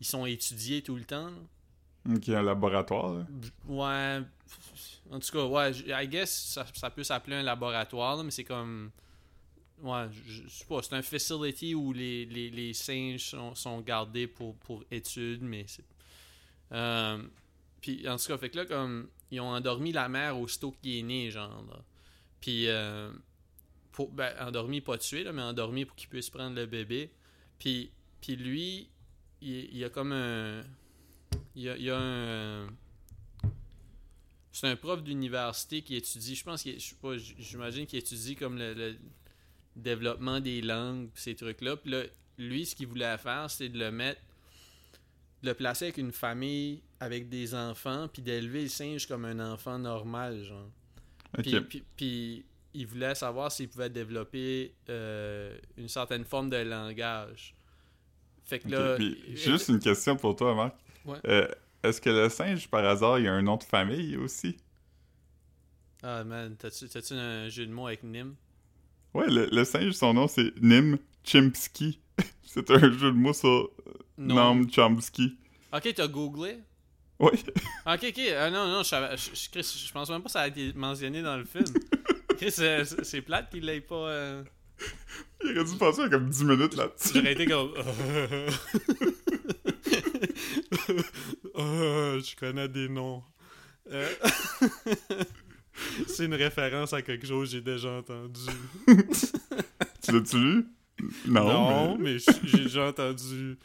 [0.00, 1.30] ils sont étudiés tout le temps.
[1.30, 2.14] là.
[2.16, 3.26] Ok, un laboratoire, là.
[3.66, 4.26] Ouais.
[5.10, 8.44] En tout cas, ouais, I guess ça, ça peut s'appeler un laboratoire, là, mais c'est
[8.44, 8.90] comme.
[9.82, 14.56] Ouais, je sais pas, c'est un facility où les, les, singes sont, sont gardés pour,
[14.56, 15.84] pour études, mais c'est.
[16.72, 17.22] Euh,
[17.80, 19.08] puis en tout cas, fait que là, comme.
[19.30, 21.64] Ils ont endormi la mère aussitôt qu'il est né, genre.
[21.68, 21.80] là.
[22.40, 22.68] Puis.
[22.68, 23.10] euh,
[23.96, 27.10] pour, ben, endormi, pas tué, là, mais endormi pour qu'il puisse prendre le bébé.
[27.58, 27.90] Puis,
[28.28, 28.90] lui,
[29.40, 30.60] il, y a comme un.
[31.54, 32.66] Il a, il y a un.
[34.58, 38.36] C'est un prof d'université qui étudie, je pense qu'il, je sais pas, j'imagine qu'il étudie
[38.36, 38.96] comme le, le
[39.76, 41.76] développement des langues, ces trucs-là.
[41.76, 42.04] Puis là,
[42.38, 44.18] lui, ce qu'il voulait faire, c'est de le mettre,
[45.42, 49.40] de le placer avec une famille, avec des enfants, puis d'élever le singe comme un
[49.52, 50.70] enfant normal, genre.
[51.36, 51.42] Ok.
[51.44, 57.54] Puis, puis- puis il voulait savoir s'il pouvait développer euh, une certaine forme de langage.
[58.46, 58.96] Fait que là.
[58.96, 60.76] puis juste une question pour toi, Marc.
[61.04, 61.18] Ouais.
[61.26, 61.46] Euh,
[61.86, 64.56] Est-ce que le singe, par hasard, il y a un nom de famille aussi?
[66.02, 68.34] Ah man, t'as-tu un jeu de mots avec Nim?
[69.14, 72.00] Ouais, le, le singe, son nom, c'est Nim Chimpsky.
[72.44, 73.70] c'est un jeu de mots sur euh,
[74.18, 75.36] Noam Chomsky.
[75.72, 76.58] Ok, t'as googlé?
[77.18, 77.32] Ouais.
[77.86, 78.20] Ok, ok.
[78.38, 80.48] Ah non, non, je, savais- je, je- Chris, je pense même pas que ça a
[80.48, 81.64] été mentionné dans le film.
[82.36, 83.94] Chris, euh, c'est c'est plate qu'il l'ait pas.
[83.94, 84.44] euh,
[85.42, 87.12] Il aurait dû passer comme 10 minutes là-dessus.
[87.14, 87.72] J'aurais été comme.
[91.54, 93.22] Oh, je connais des noms.
[93.90, 94.08] Euh,
[96.06, 98.40] C'est une référence à quelque chose que j'ai déjà entendu.
[100.02, 100.66] Tu l'as-tu lu?
[101.26, 101.44] Non.
[101.44, 103.58] Non, mais j'ai déjà entendu.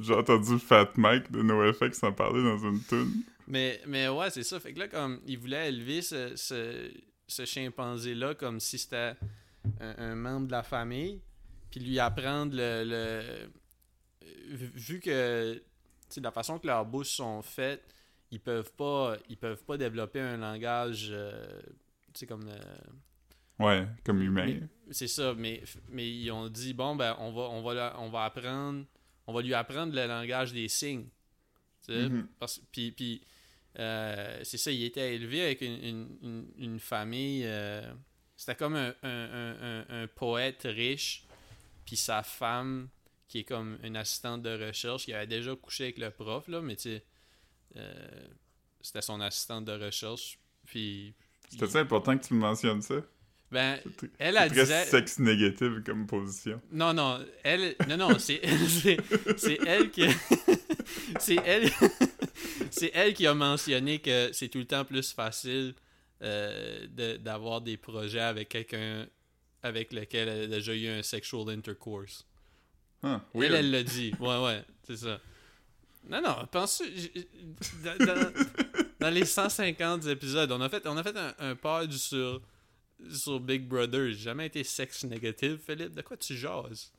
[0.00, 3.12] J'ai entendu Fat Mike de NoFX en parler dans une tune.
[3.46, 4.58] Mais, mais ouais, c'est ça.
[4.58, 6.90] Fait que là, comme, il voulait élever ce, ce,
[7.26, 9.14] ce chimpanzé-là comme si c'était
[9.80, 11.20] un, un membre de la famille,
[11.70, 12.84] puis lui apprendre le.
[12.84, 13.50] le-
[14.48, 15.54] vu- que,
[16.16, 17.82] de la façon que leurs bouches sont faites,
[18.30, 21.60] ils peuvent pas, ils peuvent pas développer un langage, euh,
[22.28, 22.48] comme.
[22.48, 22.58] euh,
[23.58, 24.60] Ouais, comme humain.
[24.90, 28.08] c'est ça, mais, mais ils ont dit bon ben on va on va la- on
[28.08, 28.86] va apprendre
[29.26, 31.06] on va lui apprendre le langage des signes.
[32.08, 32.26] Mhm.
[32.38, 33.20] parce- puis puis
[33.78, 35.84] euh, c'est ça, il était élevé avec une,
[36.22, 37.42] une, une- famille.
[37.44, 37.82] euh,
[38.36, 39.56] c'était comme un, un-
[39.88, 41.24] un- un poète riche,
[41.84, 42.88] puis sa femme
[43.30, 46.60] qui est comme une assistante de recherche qui avait déjà couché avec le prof là,
[46.60, 47.04] mais tu sais,
[47.76, 48.26] euh,
[48.80, 50.38] c'était son assistante de recherche.
[50.66, 51.14] Puis
[51.48, 52.96] C'était important que tu me mentionnes ça?
[53.52, 53.80] ben
[54.20, 56.60] elle a très disait sexe négatif comme position.
[56.70, 57.74] Non, non, elle.
[57.88, 58.40] Non, non, c'est
[59.36, 60.04] c'est elle qui.
[61.18, 61.68] c'est elle.
[62.70, 65.74] c'est elle qui a mentionné que c'est tout le temps plus facile
[66.22, 69.06] euh, de- d'avoir des projets avec quelqu'un
[69.62, 72.24] avec lequel elle a déjà eu un sexual intercourse.
[73.02, 73.54] Ah, Elle, weird.
[73.54, 74.12] elle l'a dit.
[74.20, 75.20] Ouais, ouais, c'est ça.
[76.08, 76.82] Non, non, pense
[77.84, 78.32] dans, dans,
[78.98, 82.40] dans les 150 épisodes, on a fait, on a fait un, un pod sur,
[83.12, 84.08] sur Big Brother.
[84.12, 85.94] J'ai jamais été sexe négatif, Philippe.
[85.94, 86.90] De quoi tu jases?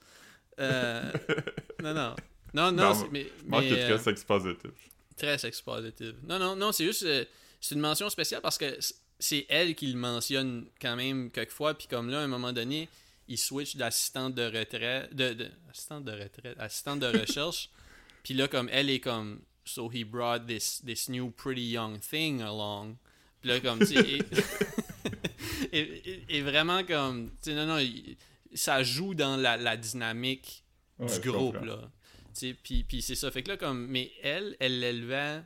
[0.60, 1.12] Euh,
[1.84, 2.16] non, non.
[2.54, 4.72] Non, non, Non, mais, très euh, sexe positif.
[5.18, 6.16] très sex positive.
[6.28, 7.04] Non, non, non, c'est juste.
[7.04, 7.26] euh,
[7.60, 8.78] c'est une mention spéciale parce que
[9.20, 11.74] c'est elle qui le mentionne quand même quelquefois.
[11.76, 12.90] Puis comme là, à un moment donné,
[13.28, 15.14] il switch d'assistante de retraite.
[15.16, 16.56] De, de- assistante de retraite.
[16.60, 17.70] Assistante de recherche.
[18.24, 19.42] puis là, comme elle est comme.
[19.64, 22.96] So he brought this, this new pretty young thing along.
[23.42, 23.96] Puis là, comme, tu.
[25.74, 27.30] Et, et- vraiment comme.
[27.42, 28.18] Tu sais, non, non, il-
[28.54, 30.64] ça joue dans la, la dynamique
[31.00, 31.66] Ouais, du groupe, comprends.
[31.66, 31.92] là.
[32.34, 33.32] Tu sais, puis, puis c'est ça.
[33.32, 33.88] Fait que là, comme.
[33.88, 35.42] Mais elle, elle l'élevait.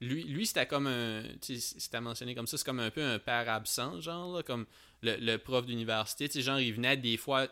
[0.00, 1.22] Lui, lui c'était comme un.
[1.40, 4.42] Tu sais, c'était mentionné comme ça, c'est comme un peu un père absent, genre, là,
[4.42, 4.66] comme
[5.04, 6.28] le, le prof d'université.
[6.28, 7.46] Tu sais, genre, il venait des fois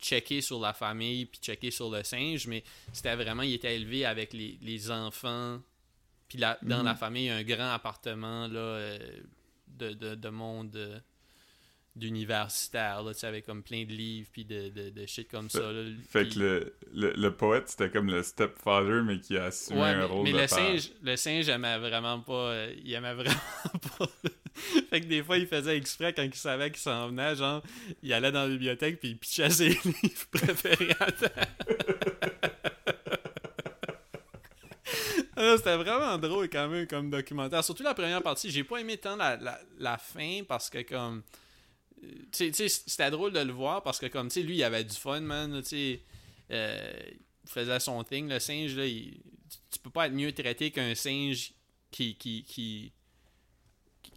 [0.00, 3.42] checker sur la famille, puis checker sur le singe, mais c'était vraiment.
[3.42, 5.60] Il était élevé avec les, les enfants.
[6.28, 6.84] Puis la- dans Mhm.
[6.84, 8.98] la famille, un grand appartement, là, euh,
[9.68, 11.02] de, de, de monde.
[11.96, 15.58] D'universitaire, là, tu avec comme plein de livres, puis de, de, de shit comme Fait-
[15.58, 15.72] ça.
[15.72, 15.90] là.
[16.10, 19.86] Fait que le, le, le poète, c'était comme le stepfather, mais qui a assumé Ouais,
[19.88, 20.48] un mais, rôle mais de le père.
[20.50, 22.32] singe, le singe aimait vraiment pas.
[22.32, 23.34] euh, il aimait vraiment
[23.98, 24.06] pas.
[24.90, 27.62] fait que des fois, il faisait exprès quand il savait qu'il s'en venait, genre,
[28.02, 29.68] il allait dans la bibliothèque puis il pitchait ses
[30.02, 31.46] livres préférés à terre.
[35.36, 37.64] Ah, C'était vraiment drôle quand même comme documentaire.
[37.64, 38.50] Surtout la première partie.
[38.50, 41.22] J'ai pas aimé tant la, la, la fin parce que comme.
[42.32, 45.20] C'était drôle de le voir parce que comme tu sais, lui il avait du fun,
[45.20, 45.52] man.
[45.52, 46.02] là, Tu sais,
[46.50, 46.92] euh,
[47.44, 48.28] il faisait son thing.
[48.28, 49.20] Le singe, là, il-
[49.70, 51.52] tu, peux pas être mieux traité qu'un singe
[51.90, 52.14] qui.
[52.16, 52.92] qui, qui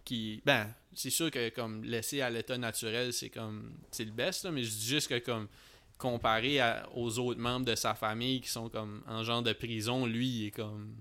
[0.04, 4.44] qui ben c'est sûr que comme laissé à l'état naturel c'est comme c'est le best
[4.44, 5.48] là, mais je dis juste que comme
[5.98, 10.06] comparé à- aux autres membres de sa famille qui sont comme en genre de prison
[10.06, 10.96] lui il est comme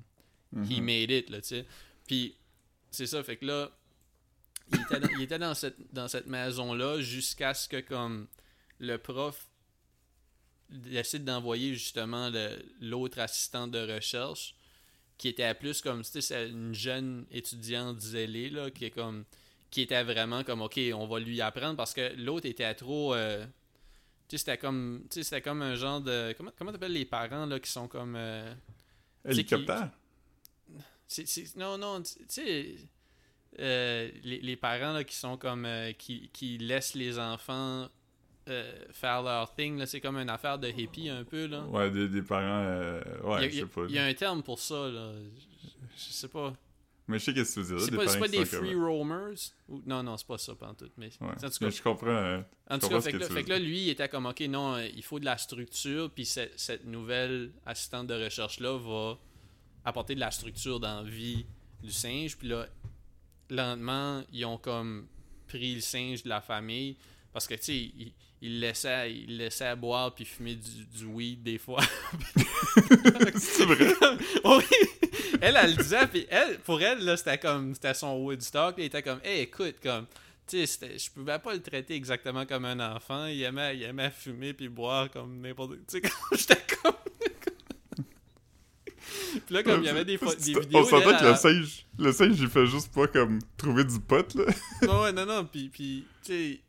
[0.53, 0.83] he Mhm.
[0.83, 1.65] made it là tu sais
[2.07, 2.35] puis
[2.91, 3.71] c'est ça fait que là
[4.73, 8.27] il était dans, il était dans cette dans cette maison là jusqu'à ce que comme
[8.79, 9.47] le prof
[10.69, 12.29] décide d'envoyer justement
[12.81, 14.55] l'autre assistante de recherche
[15.17, 19.25] qui était plus comme tu sais c'est une jeune étudiante zélée là qui est comme
[19.69, 23.13] qui était vraiment comme, ok, on va lui apprendre parce que l'autre était trop.
[23.13, 23.45] euh,
[24.29, 26.33] tu sais, c'était comme, tu sais, c'était comme un genre de.
[26.37, 28.15] Comment comment t'appelles les parents là qui sont comme.
[28.15, 28.49] euh,
[29.25, 29.89] qui- Hélicoptère?
[31.57, 32.75] non, non, tu sais.
[33.59, 35.65] Euh, les, les parents là, qui sont comme.
[35.65, 37.87] euh, qui, qui laissent les enfants
[38.49, 41.63] euh, faire leur thing, là, c'est comme une affaire de hippie un peu, là.
[41.65, 42.63] Ouais, des, des parents.
[43.23, 43.81] Ouais, a, je sais pas.
[43.89, 45.11] il y a un terme pour ça, là.
[45.13, 46.53] Je, je sais pas.
[47.09, 47.85] Mais je sais qu'est-ce que tu veux dire.
[47.85, 49.35] C'est pas, parents pas des free comme- roamers?
[49.69, 50.89] Ou- non, non, c'est pas ça, pas en tout.
[50.97, 51.27] Mais, Ouais.
[51.29, 52.07] en tout cas, Mais je comprends.
[52.07, 54.39] euh, En tout cas, fait que là, fait que là, lui, il était comme, OK,
[54.41, 59.17] non, il faut de la structure, puis ce- cette nouvelle assistante de recherche-là va
[59.85, 61.45] apporter de la structure dans la vie
[61.81, 62.37] du singe.
[62.37, 62.67] Puis là,
[63.49, 65.07] lentement, ils ont comme
[65.47, 66.97] pris le singe de la famille,
[67.33, 71.43] parce que, tu sais, ils il il le laissaient boire puis fumer du, du weed
[71.43, 71.81] des fois.
[73.35, 73.93] C'est vrai?
[74.45, 74.63] oui!
[75.41, 78.85] Elle, elle le disait, puis elle, pour elle, là, c'était comme, c'était son Woodstock, elle
[78.85, 80.05] était comme, hey, écoute, comme,
[80.47, 84.11] tu sais, je pouvais pas le traiter exactement comme un enfant, il aimait, il aimait
[84.11, 86.93] fumer puis boire comme n'importe Tu sais, j'étais comme...
[89.45, 92.11] puis là, comme, il y avait des, des On vidéos s'entend que le singe, le
[92.11, 94.45] singe, il fait juste pas comme trouver du pot, là.
[94.81, 96.61] Ouais, ouais, non, non, puis, puis tu sais,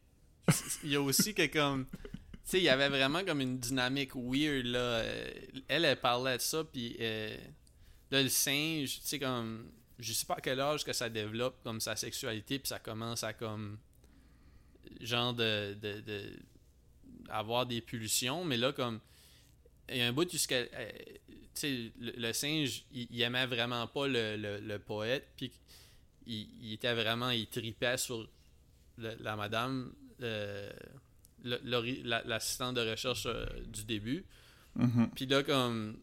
[0.85, 1.99] il y a aussi que comme, tu
[2.45, 4.79] sais, il y avait vraiment comme une dynamique weird, là.
[4.79, 5.31] Euh,
[5.69, 7.37] Elle, elle parlait de ça, puis euh,
[8.11, 9.67] là, le singe, tu sais, comme,
[9.99, 13.25] je sais pas à quel âge que ça développe comme sa sexualité, puis ça commence
[13.25, 13.79] à comme,
[15.01, 16.23] genre de, de, de
[17.29, 19.01] avoir des pulsions, mais là, comme,
[19.97, 20.57] y a un bout jusqu'à.
[20.57, 20.91] euh,
[21.29, 25.51] tu sais, le, le singe, il, il aimait vraiment pas le, le, le poète, puis
[26.27, 27.31] il, il était vraiment.
[27.31, 28.29] Il tripait sur
[28.99, 30.71] la madame, euh,
[31.45, 34.25] le- l'ori- la- l'assistante de recherche euh, du début.
[34.77, 35.11] Mhm.
[35.15, 35.99] Puis là, comme.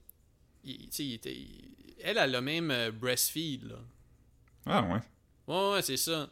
[0.63, 1.36] il- tu sais, il était.
[1.36, 1.71] il-
[2.01, 3.79] elle, elle a même euh, breastfeed, là.
[4.65, 4.99] Ah, ouais.
[5.47, 6.29] Ouais, ouais, c'est ça.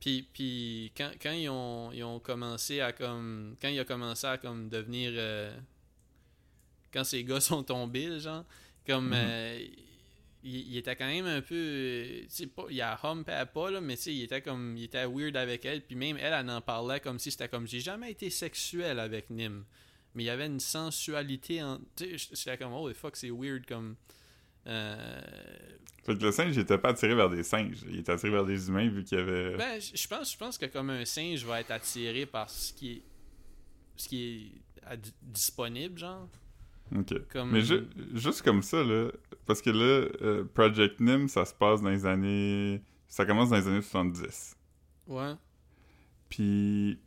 [0.00, 3.56] Puis, puis quand, quand ils, ont, ils ont commencé à comme.
[3.62, 5.12] Quand il a commencé à comme devenir.
[6.86, 8.44] Euh, quand ces gars sont tombés, genre,
[8.86, 9.08] comme.
[9.08, 9.14] Mhm.
[9.14, 9.66] euh,
[10.44, 11.54] il, il était quand même un peu.
[11.56, 14.76] euh, pas, il a humpé pas, là, mais tu sais, il était comme.
[14.76, 15.82] Il était weird avec elle.
[15.82, 17.66] Puis même elle, elle en parlait comme si c'était comme.
[17.66, 19.64] J'ai jamais été sexuel avec Nim.
[20.14, 21.78] Mais il y avait une sensualité en.
[21.96, 22.72] Tu sais, j'étais comme.
[22.74, 23.96] Oh, fuck, c'est weird comme.
[24.68, 25.20] Euh,
[26.04, 27.78] Fait que le singe, il était pas attiré vers des singes.
[27.88, 29.56] Il était attiré vers des humains vu qu'il y avait.
[29.56, 32.92] Ben, je pense, je pense que comme un singe va être attiré par ce qui
[32.92, 33.02] est,
[33.96, 36.28] ce qui est à- disponible, genre.
[37.30, 37.50] Comme...
[37.52, 39.10] Mais ju- juste comme ça, là.
[39.46, 42.80] Parce que là, euh, Project Nim, ça se passe dans les années.
[43.08, 44.56] Ça commence dans les années 70.
[45.08, 45.32] Ouais.
[46.28, 46.98] Puis.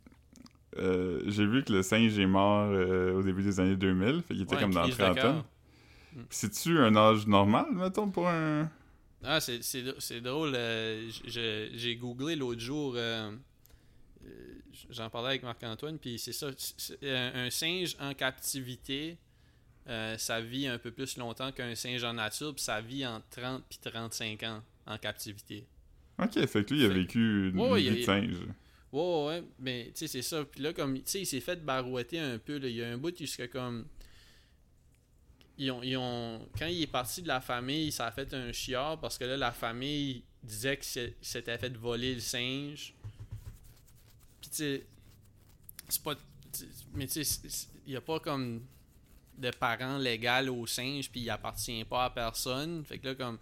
[0.78, 4.22] euh, j'ai vu que le singe est mort euh, au début des années 2000.
[4.22, 5.42] Fait qu'il était Ouais, comme dans la trentaine.
[6.28, 8.70] C'est-tu un âge normal, mettons, pour un.
[9.22, 10.56] Ah, c'est, drôle.
[11.26, 12.96] j'ai googlé l'autre jour.
[14.90, 16.48] j'en parlais avec Marc-Antoine, puis c'est ça.
[17.02, 19.18] un singe en captivité,
[19.88, 23.26] euh, ça vit un peu plus longtemps qu'un singe en nature, puis ça vit entre
[23.30, 25.66] 30 puis 35 ans en captivité.
[26.18, 28.34] Ok, fait que lui, il a Fait- vécu une Ouais, vie de singe.
[28.92, 30.44] Ouais, ouais, ouais, mais tu sais, c'est ça.
[30.44, 32.58] Puis là, comme, tu sais, il s'est fait barouetter un peu.
[32.58, 32.68] Là.
[32.68, 33.86] Il y a un bout jusqu'à comme.
[35.58, 38.50] Ils ont, ils ont, quand il est parti de la famille, ça a fait un
[38.52, 40.84] chiard parce que là, la famille disait que
[41.20, 42.94] s'était fait voler le singe.
[44.40, 44.86] Puis tu sais,
[45.88, 46.14] c'est pas.
[46.94, 47.40] Mais tu sais,
[47.86, 48.64] il n'y a pas comme
[49.40, 52.84] de parents légal au singe, puis il appartient pas à personne.
[52.84, 53.38] Fait que là, comme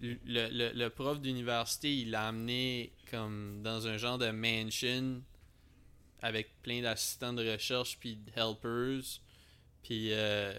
[0.00, 5.22] le, le, prof d'université, il l'a amené comme dans un genre de mansion
[6.20, 9.20] avec plein d'assistants de recherche puis de helpers.
[9.82, 10.52] Puis euh,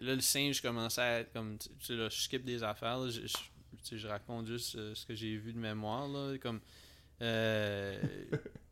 [0.00, 1.58] là, le singe commençait à être comme.
[1.58, 2.98] Tu sais, là, je skip des affaires.
[3.10, 3.26] je,
[3.96, 6.08] je raconte juste euh, ce que j'ai vu de mémoire.
[6.08, 6.60] Là, comme.
[7.22, 8.00] euh,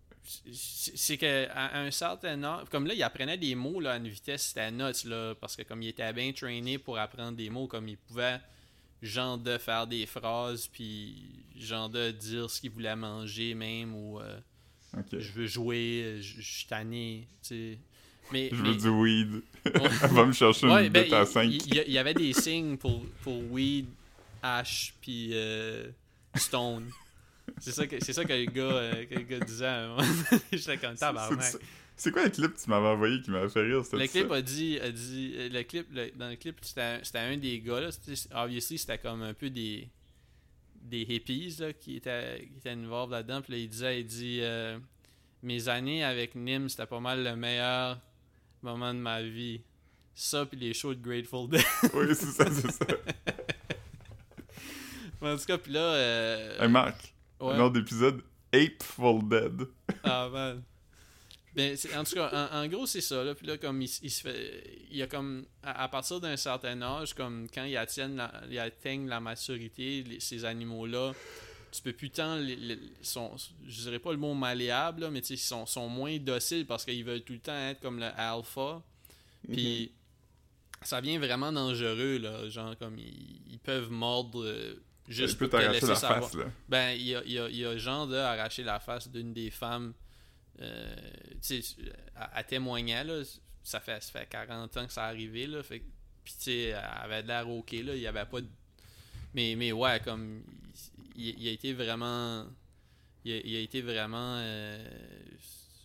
[0.53, 3.97] c'est c'est que à un certain âge, comme là, il apprenait des mots là, à
[3.97, 7.51] une vitesse, c'était nuts, là, parce que comme il était bien traîné pour apprendre des
[7.51, 8.41] mots, comme il pouvait
[9.03, 11.17] genre de faire des phrases, puis
[11.59, 14.39] genre de dire ce qu'il voulait manger même, ou euh,
[15.13, 17.79] je veux jouer, je je suis tanné, tu sais.
[18.31, 19.43] Mais, Je mais- veux du weed.
[19.65, 21.45] Elle va me chercher une ben, bête à il- 5.
[21.67, 23.87] Il y, avait des signes pour, pour weed,
[24.43, 25.89] hash, puis euh,
[26.35, 26.91] stone.
[27.61, 29.67] C'est ça, que, ça que le gars, euh, que le gars disait.
[29.67, 30.03] à un moment.
[30.53, 31.57] J'étais comme tabarnak.
[31.97, 33.79] C'est quoi le clip que tu m'avais envoyé qui m'avait fait rire?
[33.79, 34.07] Le ça?
[34.09, 37.59] clip a dit, a dit euh, le clip, le- dans le clip, c'était un, des
[37.59, 37.89] gars, là,
[38.37, 39.89] obviously, c'était comme un peu des,
[40.81, 44.79] des hippies, là, qui étaient, qui étaient là-dedans, puis là, il disait, il dit, euh,
[45.43, 47.99] mes années avec Nim, c'était pas mal le meilleur
[48.63, 49.61] moment de ma vie.
[50.15, 51.63] Ça, puis les shows de Grateful Dead.
[51.95, 52.87] Oui, c'est ça, c'est ça.
[55.23, 57.55] en tout cas, puis là, euh, Hey Marc, ouais.
[57.55, 58.23] un autre épisode.
[58.53, 59.69] Apeful Dead.
[60.05, 60.63] Ah, man.
[61.55, 63.25] Ben, en tout cas, en, en gros, c'est ça.
[63.25, 63.35] Là.
[63.35, 64.63] Puis là, comme il, se fait.
[64.91, 65.45] Il y a comme.
[65.63, 70.03] À, à partir d'un certain âge, comme quand ils atteignent la, ils atteignent la maturité,
[70.05, 71.13] les- ces animaux-là,
[71.73, 72.37] tu peux plus tant.
[72.37, 73.35] Les, les- sont,
[73.67, 76.65] je dirais pas le mot malléable, là, mais tu sais, ils sont, sont moins dociles
[76.67, 78.83] parce qu'ils veulent tout le temps être comme le alpha.
[79.51, 79.93] Puis
[80.83, 82.49] ça devient vraiment dangereux, là.
[82.49, 84.47] Genre, comme ils, ils peuvent mordre.
[85.09, 86.23] Juste pour te t'arracher la savoir.
[86.25, 86.45] face, là.
[86.69, 89.09] Ben, il y a, il y a, il y a genre de arracher la face
[89.09, 89.95] d'une des femmes.
[90.61, 90.95] Euh,
[91.43, 91.77] tu sais,
[92.15, 93.23] à, à témoignant, là,
[93.63, 95.63] ça fait, ça fait 40 ans que ça arrivé, là.
[95.63, 95.83] Fait,
[96.25, 97.95] puis, tu sais, elle avait l'air ok, là.
[97.95, 98.49] Il y avait pas de.
[99.35, 100.43] Mais, mais ouais, comme.
[101.17, 102.45] Il, il a été vraiment.
[103.25, 104.89] Il a, il a été vraiment euh,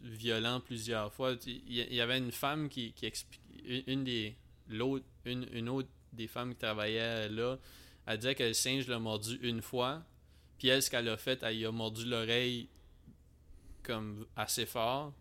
[0.02, 1.36] violent plusieurs fois.
[1.46, 3.42] Il y, il avait une femme qui, qui explique.
[3.66, 4.36] Une, une des.
[4.68, 5.06] L'autre.
[5.26, 7.58] Une, une autre des femmes qui travaillait là.
[8.06, 10.04] Elle disait que le singe l'a mordu une fois.
[10.58, 12.68] Puis elle, ce qu'elle a fait, elle y a mordu l'oreille
[13.82, 15.14] comme assez fort.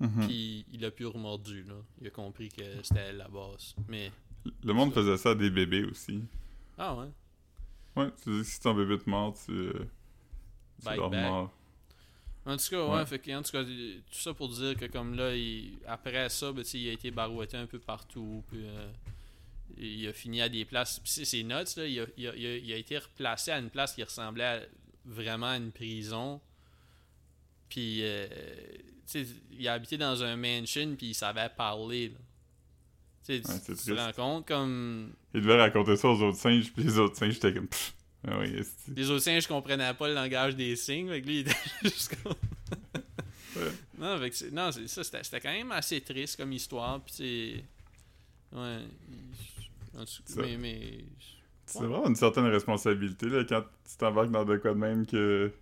[0.00, 0.26] Mhm.
[0.26, 1.74] Puis il a plus remordu, là.
[2.00, 3.74] Il a compris que c'était elle la base.
[3.88, 4.12] Mais.
[4.62, 6.22] Le monde faisait ça à des bébés aussi.
[6.78, 7.08] Ah ouais.
[7.96, 9.72] Ouais, tu dis que si ton bébé te mord, tu, euh,
[10.82, 11.50] tu leur mords.
[12.44, 13.06] En tout cas, ouais, Ouais.
[13.06, 16.52] fait que, en tout cas, tout ça pour dire que comme là, il- après ça,
[16.52, 18.44] ben, il a été barouetté un peu partout.
[18.48, 18.92] Puis, euh,
[19.78, 21.00] il a fini à des places.
[21.04, 21.86] C'est- nuts, là.
[21.86, 24.44] Il a, il, a, il a- il a été replacé à une place qui ressemblait
[24.44, 24.62] à-
[25.04, 26.40] vraiment à une prison.
[27.68, 28.26] Puis, euh,
[29.52, 32.12] il a habité dans un mansion, puis il savait parler,
[33.28, 35.12] Ouais, c'est tu te rends compte comme.
[35.34, 37.66] Il devait raconter ça aux autres singes, puis les autres singes, j'étais comme...
[37.66, 37.92] Pff,
[38.28, 38.54] ah oui.
[38.94, 42.16] Les autres singes comprenaient pas le langage des signes, fait que lui, il était juste
[42.22, 42.34] comme...
[43.56, 43.72] Ouais.
[43.98, 47.14] Non, fait que non, c'est ça, c'était c'était quand même assez triste comme histoire, puis
[47.16, 47.64] c'est...
[48.56, 48.78] Ouais,
[50.36, 51.04] mais, mais...
[51.66, 55.52] C'est vraiment une certaine responsabilité, là, quand tu t'embarques dans de quoi de même que...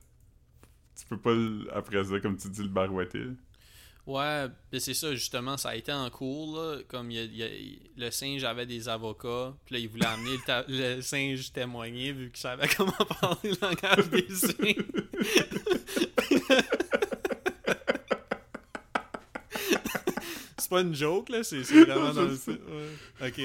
[0.96, 1.34] Tu peux pas,
[1.76, 3.30] après ça, comme tu dis, le barouetter.
[4.06, 8.10] Ouais, ben c'est ça, justement, ça a été en cours, là, comme il il le
[8.10, 10.36] singe avait des avocats, puis là, il voulait amener
[10.68, 14.84] le, singe témoigner, vu qu'il savait comment parler le langage des signes.
[20.58, 22.34] c'est pas une joke, là, c'est vraiment dans le...
[22.34, 23.26] Ouais.
[23.26, 23.40] Ok.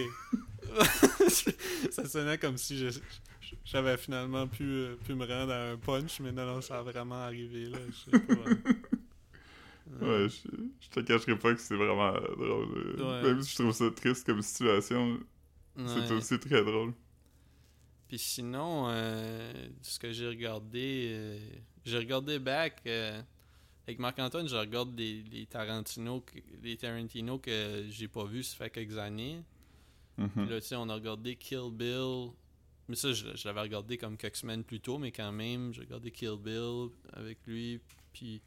[1.92, 2.90] ça sonnait comme si
[3.66, 6.84] j'avais finalement pu, euh, pu me rendre à un punch, mais non, non, ça a
[6.84, 8.34] vraiment arrivé, là, je sais pas.
[10.02, 10.48] Ouais, je,
[10.82, 12.96] je te cacherai pas que c'est vraiment drôle.
[13.00, 13.24] euh.
[13.24, 13.30] Ouais.
[13.34, 15.20] Même si je trouve ça triste comme situation,
[15.76, 16.94] c'est aussi très drôle.
[18.08, 19.52] Puis sinon, euh,
[19.82, 21.40] ce que j'ai regardé, euh,
[21.86, 23.20] j'ai regardé back euh,
[23.88, 28.58] avec Marc-Antoine, je regarde des, des Tarantino, que- des Tarantino que j'ai pas vu ça
[28.58, 29.42] fait quelques années.
[30.20, 30.30] Mhm.
[30.30, 32.30] Puis là, tu sais, on a regardé Kill Bill.
[32.88, 35.82] Mais ça, je, je l'avais regardé comme quelques semaines plus tôt, mais quand même, j'ai
[35.82, 37.80] regardé Kill Bill avec lui.
[38.14, 38.42] Puis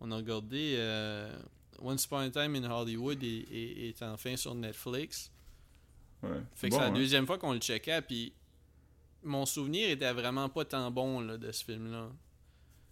[0.00, 1.36] on a regardé euh,
[1.80, 5.30] Once Upon a Time in Hollywood et, et- est enfin sur Netflix.
[6.22, 6.30] Ouais.
[6.54, 6.94] Fait que Bon, c'est la hein.
[6.94, 8.32] deuxième fois qu'on le checkait, puis
[9.24, 12.10] mon souvenir était vraiment pas tant bon là, de ce film-là.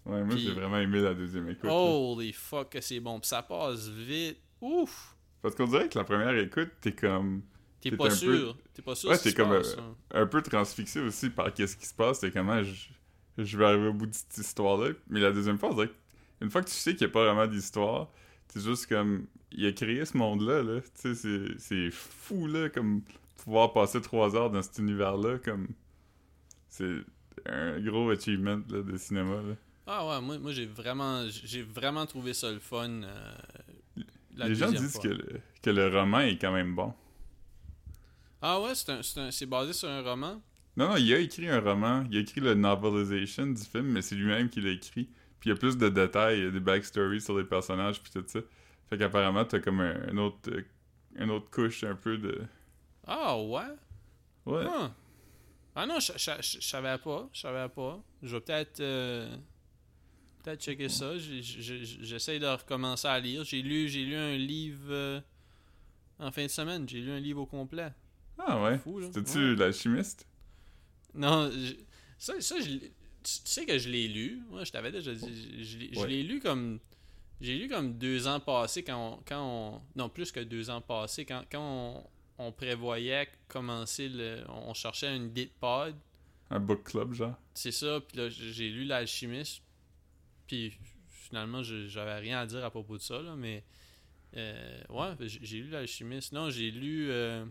[0.06, 1.64] Ouais, moi j'ai vraiment aimé la deuxième écoute.
[1.64, 1.72] là.
[1.72, 4.38] Holy fuck que c'est bon, puis ça passe vite.
[4.60, 5.14] Ouf!
[5.42, 7.42] Parce qu'on dirait que la première écoute, t'es comme
[7.80, 8.56] T'es pas un sûr.
[8.74, 9.94] T'es pas sûr Ouais, ce t'es comme, passe, euh, hein.
[10.22, 12.20] un peu transfixé aussi par qu'est-ce qui se passe.
[12.20, 12.74] T'es comment je,
[13.38, 14.90] je vais arriver au bout de cette histoire-là.
[15.08, 15.74] Mais la deuxième fois,
[16.42, 18.08] une fois que tu sais qu'il n'y a pas vraiment d'histoire,
[18.48, 19.26] t'es juste comme.
[19.52, 20.80] Il a créé ce monde-là, là.
[21.02, 23.02] Tu sais, c'est- fou, là, comme
[23.42, 25.68] pouvoir passer trois heures dans cet univers-là, comme.
[26.68, 26.98] C'est
[27.46, 29.54] un gros achievement là, de cinéma, là.
[29.86, 32.88] Ah ouais, moi, moi j'ai vraiment j'ai vraiment trouvé ça le fun.
[33.02, 33.34] euh,
[34.36, 35.02] la Les gens disent fois.
[35.02, 36.94] que le, que le roman est quand même bon.
[38.42, 40.40] Ah ouais, c'est un- un- basé sur un roman?
[40.76, 44.02] Non, non, il a écrit un roman, il a écrit le novelization du film, mais
[44.02, 45.04] c'est lui-même qui l'a écrit.
[45.40, 48.00] Puis il y a plus de détails, il y a des backstories sur les personnages,
[48.02, 48.40] puis tout ça.
[48.88, 50.62] Fait qu'apparemment, t'as comme un, un autre, euh,
[51.16, 52.42] une autre couche un peu de.
[53.06, 53.62] Ah ouais?
[54.46, 54.64] Ouais.
[54.68, 54.90] Ah,
[55.74, 56.12] Ah non, je
[56.60, 57.28] savais pas.
[57.32, 58.02] Je savais pas.
[58.22, 59.36] Je vais peut-être euh,
[60.42, 61.16] peut-être checker ça.
[61.18, 63.44] J'essaie de recommencer à lire.
[63.44, 65.20] J'ai lu, j'ai lu un livre euh,
[66.18, 66.88] en fin de semaine.
[66.88, 67.92] J'ai lu un livre au complet.
[68.46, 68.80] Ah ouais?
[69.12, 69.56] C'était-tu Ouais.
[69.56, 70.26] l'alchimiste
[71.14, 71.74] Non, je-
[72.18, 72.88] ça, ça je tu
[73.44, 74.40] sais que je l'ai lu.
[74.50, 75.58] Moi, je t'avais déjà dit.
[75.58, 76.08] Je, je l'ai- je Ouais.
[76.08, 76.78] l'ai lu comme.
[77.40, 79.82] J'ai lu comme deux ans passés quand on, quand on.
[79.96, 82.04] Non, plus que deux ans passés, quand, quand
[82.38, 84.42] on, on prévoyait commencer le.
[84.48, 85.94] On cherchait une de pod.
[86.50, 87.36] Un book club, genre?
[87.54, 89.62] C'est ça, puis là, j'ai lu L'Alchimiste,
[90.46, 90.72] puis
[91.08, 93.62] finalement, j'avais rien à dire à propos de ça, là, mais
[94.36, 96.32] euh, ouais, j'ai j'ai lu L'Alchimiste.
[96.32, 97.44] Non, j'ai lu euh,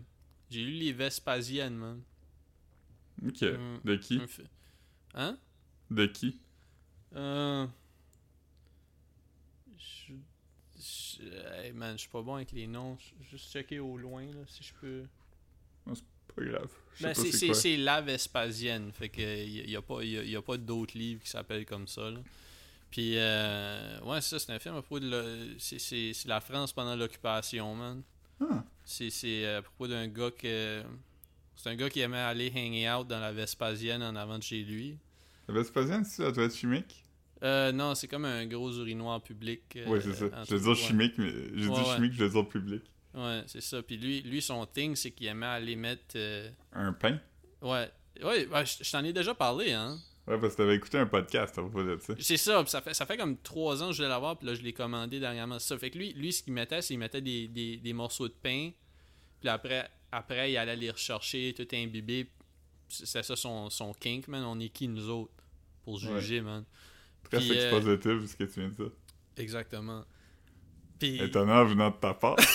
[0.50, 2.02] j'ai lu Les Vespasiennes, man.
[3.26, 3.40] Ok.
[3.40, 4.20] De qui?
[5.14, 5.38] Hein?
[5.90, 6.40] De qui?
[7.14, 7.66] Euh,
[10.78, 11.22] je-
[11.62, 12.96] hey, man, je suis pas bon avec les noms.
[12.98, 15.04] Je- Juste checker au loin, là, si je peux.
[16.36, 16.70] Pas grave.
[16.94, 18.92] Je sais Ben, pas c'est- c'est c'est c'est la Vespasienne.
[18.92, 21.66] Fait que y, y a pas, y a- y a pas d'autres livres qui s'appellent
[21.66, 22.08] comme ça.
[22.08, 22.20] Là.
[22.90, 25.08] Puis, euh, ouais, c'est ça, c'est un film à propos de.
[25.10, 28.02] la- c'est- C'est c'est la France pendant l'occupation, man.
[28.40, 29.10] Ah, C'est
[29.44, 30.82] euh, à propos d'un gars que.
[31.56, 34.62] C'est un gars qui aimait aller hanging out dans la Vespasienne en avant de chez
[34.62, 34.96] lui.
[35.48, 37.04] la Vespasienne, c'est la toilette chimique?
[37.42, 39.62] Euh, non, c'est comme un gros urinoir public.
[39.76, 40.26] euh, ouais, c'est ça.
[40.48, 41.94] Je veux dire chimique, mais Ouais, dit ouais.
[41.96, 42.82] chimique, je veux dire public.
[43.14, 43.82] Ouais, c'est ça.
[43.82, 46.14] Puis lui, lui, son thing, c'est qu'il aimait aller mettre.
[46.16, 47.18] euh, Un pain?
[47.62, 47.90] Ouais.
[48.22, 49.98] Ouais, je je t'en ai déjà parlé, hein.
[50.30, 52.14] Ouais, parce que t'avais écouté un podcast à propos de ça.
[52.20, 54.54] C'est ça, ça fait, ça fait comme trois ans que je voulais l'avoir, puis là
[54.54, 55.58] je l'ai commandé dernièrement.
[55.58, 58.28] Ça fait que lui, lui ce qu'il mettait, c'est qu'il mettait des, des, des morceaux
[58.28, 58.70] de pain,
[59.40, 62.30] puis après, après il allait les rechercher, tout imbibé.
[62.88, 64.44] C'est ça son, son kink, man.
[64.44, 65.32] On est qui nous autres
[65.82, 66.64] pour juger, man?
[67.24, 68.90] Très Puis, euh, positif, ce que tu viens de dire.
[69.36, 70.04] Exactement.
[71.00, 71.20] Puis.
[71.20, 72.36] Étonnant venant de ta part.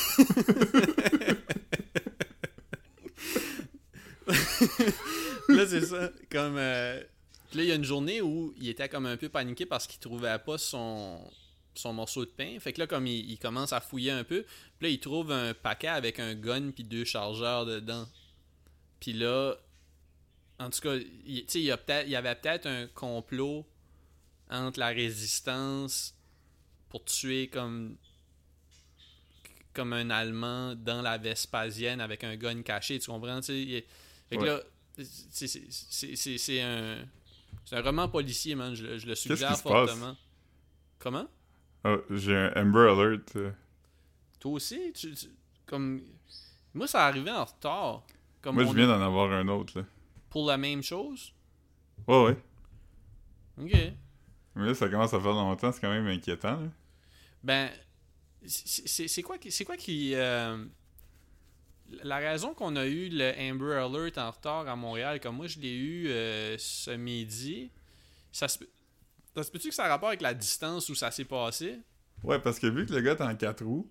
[5.50, 6.10] là, c'est ça.
[6.32, 6.56] Comme.
[6.58, 7.04] euh,
[7.56, 9.88] puis là, il y a une journée où il était comme un peu paniqué parce
[9.88, 11.22] qu'il trouvait pas son,
[11.74, 12.60] son morceau de pain.
[12.60, 14.44] Fait que là, comme il, il commence à fouiller un peu,
[14.78, 18.08] puis là, il trouve un paquet avec un gun puis deux chargeurs dedans.
[19.00, 19.56] Puis là,
[20.60, 20.96] en tout cas,
[21.26, 23.66] il, tu sais, il y, a peut-être- il y avait peut-être un complot
[24.50, 26.14] entre la résistance
[26.90, 27.96] pour tuer comme
[29.74, 33.42] comme un Allemand dans la Vespasienne avec un gun caché, tu comprends?
[33.42, 33.84] Fait
[34.32, 34.46] que Ouais.
[34.46, 34.62] là,
[35.02, 37.06] c'est un,
[37.66, 38.74] c'est un roman policier, man.
[38.76, 39.62] Je, le- je le qui suggère passe?
[39.62, 40.16] fortement.
[41.00, 41.28] Comment?
[41.84, 43.36] Ah, j'ai un Amber Alert.
[43.36, 43.52] euh.
[44.40, 44.92] Toi aussi?
[44.94, 45.30] Tu- tu-
[45.66, 46.02] comme...
[46.74, 48.04] Moi, ça arrivait en retard.
[48.42, 49.86] Comme Moi, je viens d'en avoir un autre, là.
[50.30, 51.34] Pour la même chose?
[52.08, 52.38] Ouais, ouais.
[53.62, 53.72] Ok.
[54.56, 56.70] Mais là, ça commence à faire longtemps, c'est quand même inquiétant, là.
[57.44, 57.70] Ben,
[58.46, 60.14] c'est quoi quoi qui.
[60.16, 60.66] euh,
[62.04, 65.60] la raison qu'on a eu le Amber Alert en retard à Montréal, comme moi je
[65.60, 67.72] l'ai eu euh, ce midi,
[68.32, 68.60] ça se,
[69.36, 71.80] ça se peut-tu que ça a rapport avec la distance où ça s'est passé?
[72.24, 73.90] Ouais, parce que vu que le gars est en 4 roues,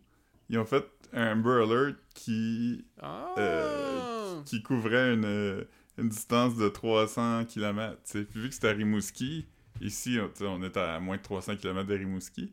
[0.48, 3.34] ils ont fait un Amber Alert qui, Ah!
[3.38, 5.64] Euh, qui couvrait une, euh,
[5.98, 7.96] une distance de 300 km.
[8.12, 9.46] Puis vu que c'était à Rimouski,
[9.80, 12.52] ici, on, on est à moins de 300 km de Rimouski.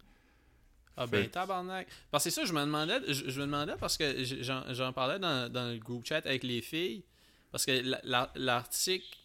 [1.03, 1.87] Ah ben tabarnak.
[2.11, 4.23] Parce que c'est ça, je me demandais, je, je me demandais parce que
[4.73, 7.03] j'en parlais dans, dans le groupe chat avec les filles.
[7.51, 9.17] Parce que la- la- l'article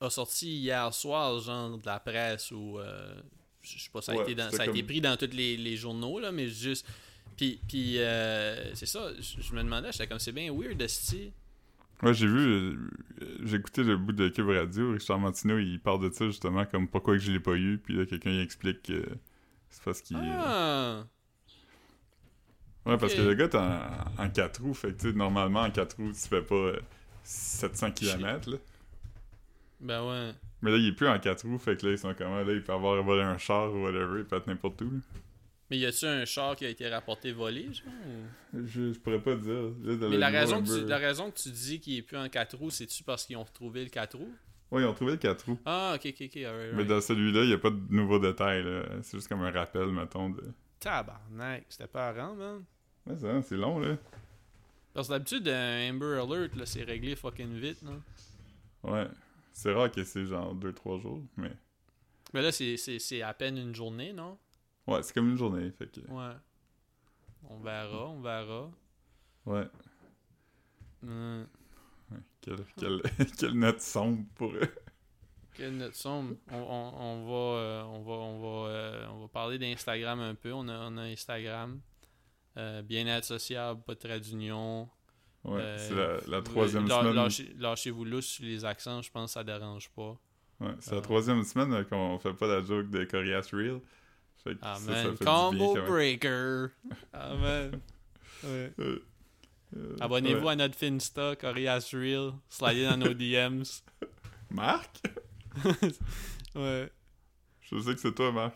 [0.00, 3.14] a sorti hier soir, genre de la presse ou euh,
[3.62, 5.56] je sais pas, ça a, Ouais, été, dans- ça a été pris dans tous les,
[5.56, 6.86] les journaux, là, mais juste.
[7.36, 11.32] Puis, puis euh, c'est ça, je, je me demandais, j'étais comme c'est bien weird, esti.
[12.02, 12.76] Ouais, j'ai vu, euh,
[13.44, 16.88] j'ai écouté le bout de Cube Radio, Richard Martineau, il parle de ça justement, comme
[16.88, 19.02] pourquoi que je l'ai pas eu, puis là, quelqu'un il explique que
[19.76, 20.16] c'est parce qu'il...
[20.16, 21.06] euh, Ah!
[22.86, 25.96] Ouais, parce que le gars t'es en, en 4 roues, fait que normalement, en 4
[25.96, 26.80] roues, tu fais pas euh,
[27.24, 28.56] 700 km, là.
[29.80, 30.32] Ben ouais.
[30.62, 32.52] Mais là, il est plus en 4 roues, fait que là, ils sont comment, là,
[32.52, 34.98] il peut avoir volé un char ou whatever, il peut être n'importe où, là.
[35.68, 37.92] Mais y a-tu un char qui a été rapporté volé, genre?
[38.54, 39.52] ou- Je, je pourrais pas dire.
[39.82, 42.28] Là, Mais la raison, que tu, la raison que tu dis qu'il est plus en
[42.28, 44.32] 4 roues, c'est-tu parce qu'ils ont retrouvé le 4 roues?
[44.70, 45.58] Ouais, ils ont trouvé le 4 roues.
[45.64, 46.38] Ah, ok, ok, ok,
[46.74, 48.64] Mais dans celui-là, il n'y a pas de nouveaux détails.
[49.02, 50.30] C'est juste comme un rappel, mettons.
[50.30, 50.42] De...
[50.80, 52.64] Tabarnak, c'était pas rare, man.
[53.06, 53.96] Ouais, c'est c'est long, là.
[54.92, 58.02] Parce que d'habitude, un Amber Alert, là, c'est réglé fucking vite, non?
[58.82, 59.06] Ouais.
[59.52, 61.52] C'est rare que c'est genre 2-3 jours, mais...
[62.34, 64.36] Mais là, c'est- c'est c'est à peine une journée, non?
[64.86, 66.00] Ouais, c'est comme une journée, fait que...
[66.10, 66.34] Ouais.
[67.48, 68.70] On verra, on verra.
[69.46, 69.66] Ouais.
[71.02, 71.44] Hmm.
[72.40, 73.02] Quelle, quelle,
[73.38, 74.52] quelle note sombre pour...
[75.54, 76.34] Quelle note sombre.
[76.52, 80.34] On, on, on va, euh, on va, on va, euh, on va parler d'Instagram un
[80.34, 80.52] peu.
[80.52, 81.80] On a, on a Instagram.
[82.58, 84.88] Euh, Bien-être sociable, pas de trait d'union.
[85.44, 87.14] Ouais, c'est la, la troisième semaine...
[87.14, 90.18] lâchez- Lâchez-vous lousse sur les accents, je pense que ça dérange pas.
[90.60, 93.80] Ouais, c'est la troisième semaine qu'on fait pas la joke de Corias Real.
[94.42, 96.68] Fait que ça, ça man, fait du bien combo breaker.
[97.14, 97.80] Man.
[98.44, 98.70] Ouais.
[99.74, 100.52] Euh, Abonnez-vous ouais.
[100.52, 102.32] à notre Finsta, Corias Real.
[102.48, 103.64] Slidez dans nos DMs.
[104.50, 105.00] Marc?
[106.54, 106.90] Ouais.
[107.60, 108.54] Je sais que c'est toi, Marc.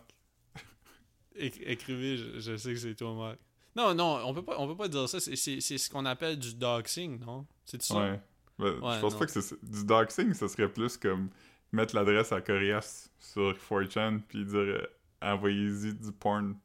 [1.36, 3.38] Éc- écrivez, je, je sais que c'est toi, Marc.
[3.76, 5.20] Non, non, on peut pas, on peut pas dire ça.
[5.20, 7.46] C'est- ce qu'on appelle du doxing, non?
[7.66, 7.96] C'est ça?
[7.98, 8.20] Ouais.
[8.58, 9.18] Ben, Ouais, je pense non.
[9.18, 11.28] pas que c'est du doxing, ça serait plus comme
[11.72, 14.86] mettre l'adresse à Corias sur 4chan puis dire euh,
[15.22, 16.56] envoyez-y du porn.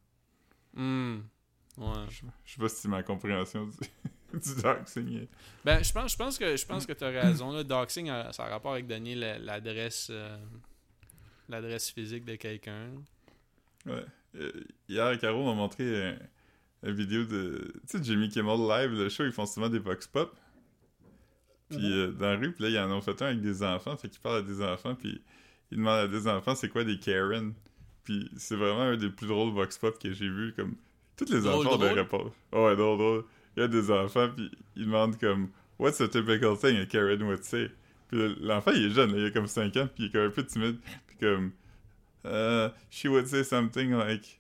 [0.74, 1.20] Hmm.
[1.78, 1.88] Ouais.
[2.10, 3.78] Je, je sais pas si ma compréhension du,
[4.40, 5.28] du doxing est.
[5.64, 7.52] Ben, je pense, je pense que je pense que t'as raison.
[7.52, 7.64] Là.
[7.64, 10.38] Doxing, euh, ça a rapport avec donner la- l'adresse euh,
[11.50, 12.90] l'adresse physique de quelqu'un.
[13.86, 14.06] Ouais.
[14.36, 14.52] euh,
[14.90, 16.20] hier, Caro m'a montré un-
[16.84, 17.74] une vidéo de.
[17.90, 20.36] Tu sais, Jimmy Kimmel Live, le show, ils font souvent des vox pop.
[21.70, 21.84] Puis Mhm.
[21.94, 24.08] euh, dans la rue, puis là, ils en ont fait un avec des enfants, fait
[24.10, 25.22] qu'ils parlent à des enfants, puis
[25.72, 27.54] ils demandent à des enfants c'est quoi des Karen?
[28.04, 30.76] Puis c'est vraiment un des plus drôles vox pop que j'ai vu, comme.
[31.18, 31.94] Tous les Drôle, enfants drôle?
[31.94, 32.34] réponses.
[32.52, 33.24] Oh, ouais, drôle, drôle.
[33.56, 35.50] Il y a des enfants, puis ils demandent comme
[35.80, 37.70] What's a typical thing a Karen would say?
[38.10, 40.28] Puis l'enfant, il est jeune, là, il a comme 5 ans, puis il est comme
[40.28, 41.52] un peu timide, puis comme.
[42.26, 44.40] Uh, she would say something like,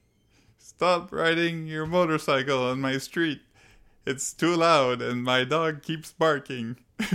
[0.57, 3.41] Stop riding your motorcycle on my street.
[4.07, 6.75] It's too loud and my dog keeps barking.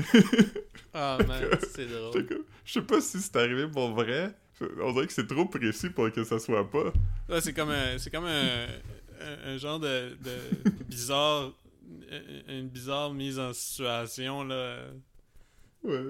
[0.92, 2.26] Ah, man, c'est drôle.
[2.64, 4.34] Je sais pas si c'est arrivé pour vrai.
[4.82, 6.92] On dirait que c'est trop précis pour que ça soit pas.
[7.28, 8.66] Là, c'est comme un, c'est comme un,
[9.20, 11.52] un, un genre de, de bizarre,
[12.48, 14.78] une bizarre mise en situation, là.
[15.82, 16.00] Ouais.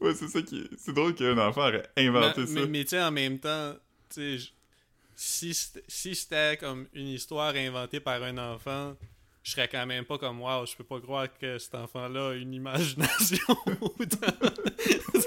[0.00, 0.70] ouais, c'est ça qui est...
[0.78, 2.52] C'est drôle qu'un enfant aurait inventé mais, ça.
[2.54, 3.74] mais, mais tu sais, en même temps,
[4.08, 4.52] tu sais,
[5.14, 8.96] si c'était si c'était comme une histoire inventée par un enfant,
[9.42, 12.34] je serais quand même pas comme wow, je peux pas croire que cet enfant-là a
[12.34, 14.50] une imagination autant.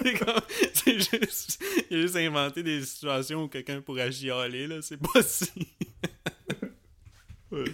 [0.06, 0.42] C'est comme
[0.74, 5.22] c'est juste il a juste inventé des situations où quelqu'un pourrait chialer là, c'est pas
[5.24, 5.50] si.
[7.52, 7.66] Ouais.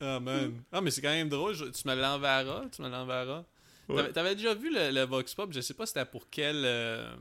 [0.00, 0.52] Ah man.
[0.72, 3.44] Ah mais c'est quand même drôle, je- tu me l'enverras, tu me l'enverras.
[3.88, 3.96] Ouais.
[3.96, 7.14] T'avais- T'avais déjà vu le, le Vox Pop, je sais pas c'était pour quel euh,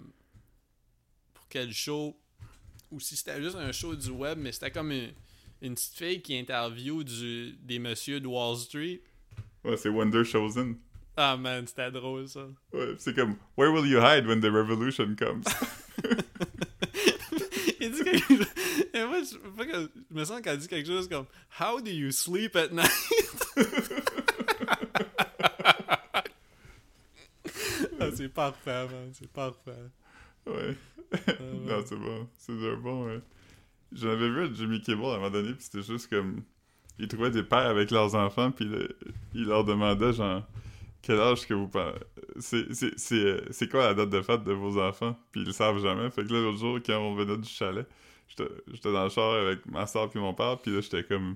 [1.33, 2.17] pour quel show
[2.91, 5.11] ou si c'était juste un show du web, mais c'était comme une,
[5.61, 9.01] une petite fille qui interview du, des messieurs de Wall Street.
[9.63, 10.77] Ouais, c'est Wonder Chosen.
[11.23, 12.47] Ah man, c'était drôle ça.
[12.73, 15.43] Ouais, c'est comme Where will you hide when the revolution comes?
[17.79, 18.47] Il dit quelque chose.
[18.93, 21.25] Et moi, je, pas que- je me sens qu'elle dit quelque chose comme
[21.59, 22.89] How do you sleep at night?
[27.99, 29.71] ah, c'est parfait, man, c'est parfait.
[30.47, 30.75] ouais.
[31.27, 32.27] Ah, non, c'est bon.
[32.37, 33.05] C'est un bon.
[33.07, 33.19] ouais.
[33.91, 36.41] J'en avais vu à Jimmy Kimmel à un moment donné, puis c'était juste comme.
[36.99, 38.95] Ils trouvaient des pères avec leurs enfants, puis le-
[39.33, 40.43] ils leur demandaient, genre,
[41.01, 42.65] quel âge que vous pensez.
[42.97, 45.17] C'est, euh, c'est quoi la date de fête de vos enfants?
[45.31, 46.09] Puis ils le savent jamais.
[46.11, 47.87] Fait que là, l'autre jour, quand on venait du chalet,
[48.27, 51.35] j'étais, dans le char avec ma soeur puis mon père, puis là, j'étais comme.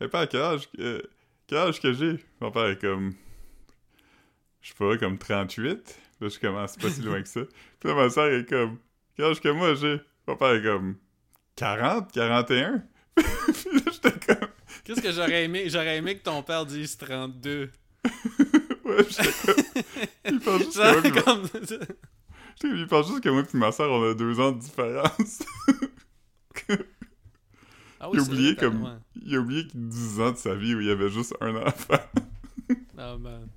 [0.00, 1.02] Hé, père, quel âge, que-
[1.46, 2.16] quel âge que j'ai?
[2.40, 3.14] Mon père est comme.
[4.62, 5.98] Je sais pas, comme 38.
[6.20, 7.40] Là, je commence pas si loin que ça.
[7.80, 8.78] Puis là, ma soeur est comme.
[9.16, 10.00] Quel âge que moi j'ai?
[10.26, 10.96] Mon père est comme
[11.56, 12.82] 40, 41.
[13.16, 14.48] Puis là, j'étais comme.
[14.84, 15.64] Qu'est-ce que j'aurais aimé?
[15.68, 17.70] J'aurais aimé que ton père dise 32.
[18.90, 20.08] Ouais, j'étais.
[20.30, 21.46] Il pense juste que moi, comme...
[21.52, 21.94] j'étais-
[22.62, 25.42] il pense juste que moi et ma soeur, on a deux ans de différence.
[28.02, 28.82] Ah il a oublié vrai, comme.
[28.82, 28.90] ouais.
[29.24, 31.08] Il a oublié qu'il y a 10 ans de sa vie où il y avait
[31.10, 31.94] juste un enfant.
[32.98, 33.48] Ah, man.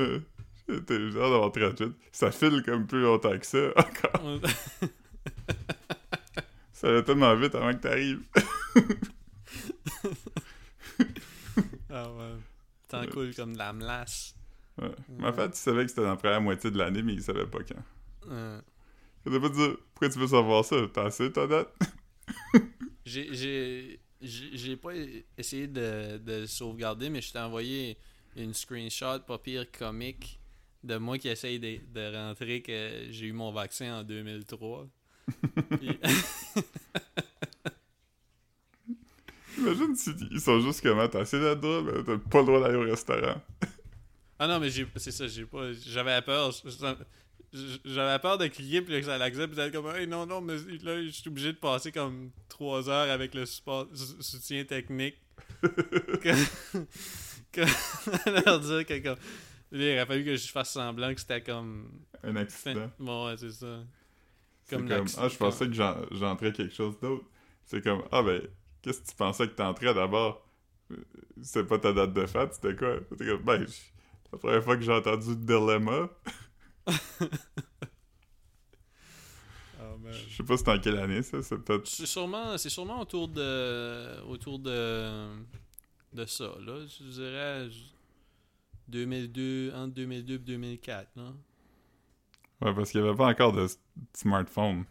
[0.00, 0.18] Euh,
[0.68, 1.92] J'étais j'ai hâte d'avoir 38.
[2.10, 4.40] Ça file comme plus longtemps que ça encore.
[6.72, 8.22] Ça allait tellement vite avant que t'arrives.
[12.94, 13.06] ah, ouais.
[13.06, 13.12] Ouais.
[13.12, 14.34] cool comme de la melasse.
[14.80, 14.90] Ouais.
[15.18, 17.46] Ma fête, tu savais que c'était dans la première moitié de l'année, mais il savait
[17.46, 17.82] pas quand.
[19.26, 20.76] Il t'a pas dit pourquoi tu veux savoir ça?
[20.92, 21.72] T'as assez ta date?
[23.04, 24.92] J'ai- J'ai pas
[25.36, 27.98] essayé de, de le sauvegarder, mais je t'ai envoyé
[28.36, 30.40] une screenshot pas pire comique
[30.82, 34.86] de moi qui essaye de, de rentrer que j'ai eu mon vaccin en 2003.
[35.78, 35.98] Puis-
[39.66, 42.46] Imagine si ils sont juste comme Ah, t'as assez d'être drôle, mais t'as pas le
[42.46, 43.40] droit d'aller au restaurant.
[44.38, 45.72] ah non, mais j'ai- c'est ça, j'ai pas.
[45.72, 46.50] J'avais peur.
[47.84, 50.56] J'avais peur de cliquer puis que ça l'accepte puis d'être comme hey, non non mais
[50.82, 55.14] là je suis obligé de passer comme 3 heures avec le support, sou- soutien technique
[55.62, 56.34] que,
[57.52, 57.60] que
[58.44, 59.16] leur dire que comme
[59.70, 61.90] il aurait fallu que je fasse semblant que c'était comme
[62.24, 62.90] Un accident.
[62.98, 63.84] bon ouais c'est ça
[64.68, 67.24] comme comme, ah, je pensais que j'en- j'entrais quelque chose d'autre.
[67.66, 68.42] C'est comme, ah ben,
[68.84, 70.46] qu'est-ce que tu pensais que t'entrais d'abord?
[71.42, 72.96] C'était pas ta date de fête, c'était quoi?
[73.10, 73.66] C'était comme, ben,
[74.32, 76.08] la première fois que j'ai entendu Dilemma,
[79.80, 81.86] Ah, je sais pas c'est en quelle année ça, c'est peut-être.
[81.86, 85.28] c'est sûrement c'est sûrement autour de autour de
[86.12, 87.92] de ça là je dirais je-
[88.88, 91.32] 2002 entre 2002 et 2004 là
[92.60, 93.66] Ouais, parce qu'il y avait pas encore de
[94.14, 94.84] smartphone.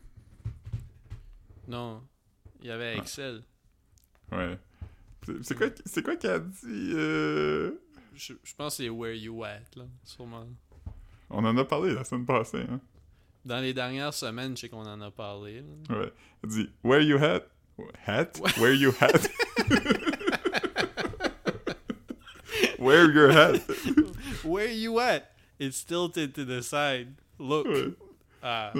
[1.68, 2.04] non
[2.62, 3.02] il y avait Ah.
[3.02, 3.44] Excel
[4.32, 4.58] Ouais.
[5.42, 6.92] C'est- quoi, c'est quoi qu'elle a dit?
[6.96, 7.72] euh,
[8.16, 10.46] Je, je pense que c'est Where You At, là, sûrement.
[11.30, 12.80] On en a parlé la semaine passée, hein?
[13.46, 15.64] Dans les dernières semaines, je sais qu'on en a parlé.
[15.90, 15.98] là.
[16.00, 16.14] Ouais.
[16.44, 17.42] Elle dit, Where you hat?
[18.06, 18.32] Hat?
[18.58, 19.28] Where you hat?
[22.80, 23.62] Where your hat?
[24.44, 25.32] Where You At?
[25.60, 27.16] It's tilted to the side.
[27.40, 27.68] Look.
[27.68, 27.94] Ouais.
[28.42, 28.74] Ah,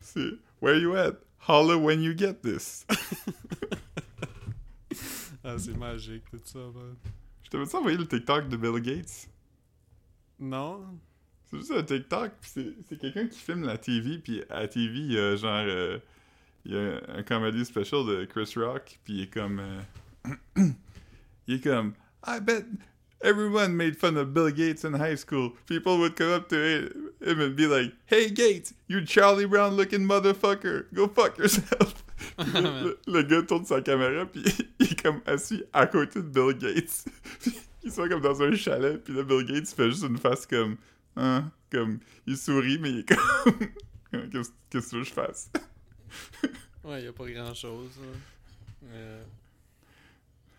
[0.00, 1.16] C'est- Where you at?
[1.38, 2.84] Holla when you get this.
[5.48, 6.96] Ah, c'est magique, tout ça, man.
[7.42, 9.28] Je t'avais envoyé le TikTok de Bill Gates?
[10.38, 10.98] Non?
[11.50, 14.68] C'est juste un TikTok, pis c'est, c'est quelqu'un qui filme la TV, puis à la
[14.68, 15.64] TV, il y a genre...
[15.66, 15.98] euh,
[16.64, 19.60] il y a un comedy special de Chris Rock, puis il est comme...
[19.60, 20.32] euh,
[21.46, 21.94] il est comme...
[22.26, 22.64] I bet
[23.22, 25.52] everyone made fun of Bill Gates in high school.
[25.66, 26.90] People would come up to
[27.20, 32.04] him and be like, Hey Gates, you Charlie Brown looking motherfucker, go fuck yourself.
[32.38, 34.42] Puis le, le gars tourne sa caméra, puis
[34.78, 37.04] il est comme assis à côté de Bill Gates.
[37.84, 40.76] Ils sont comme dans un chalet, puis là, Bill Gates fait juste une face comme...
[41.16, 42.00] Hein, comme...
[42.26, 43.58] Il sourit, mais il est comme...
[44.30, 45.50] Qu'est-ce que tu veux que je fasse?
[46.84, 47.92] Ouais, y a pas grand chose.
[48.84, 49.22] Euh...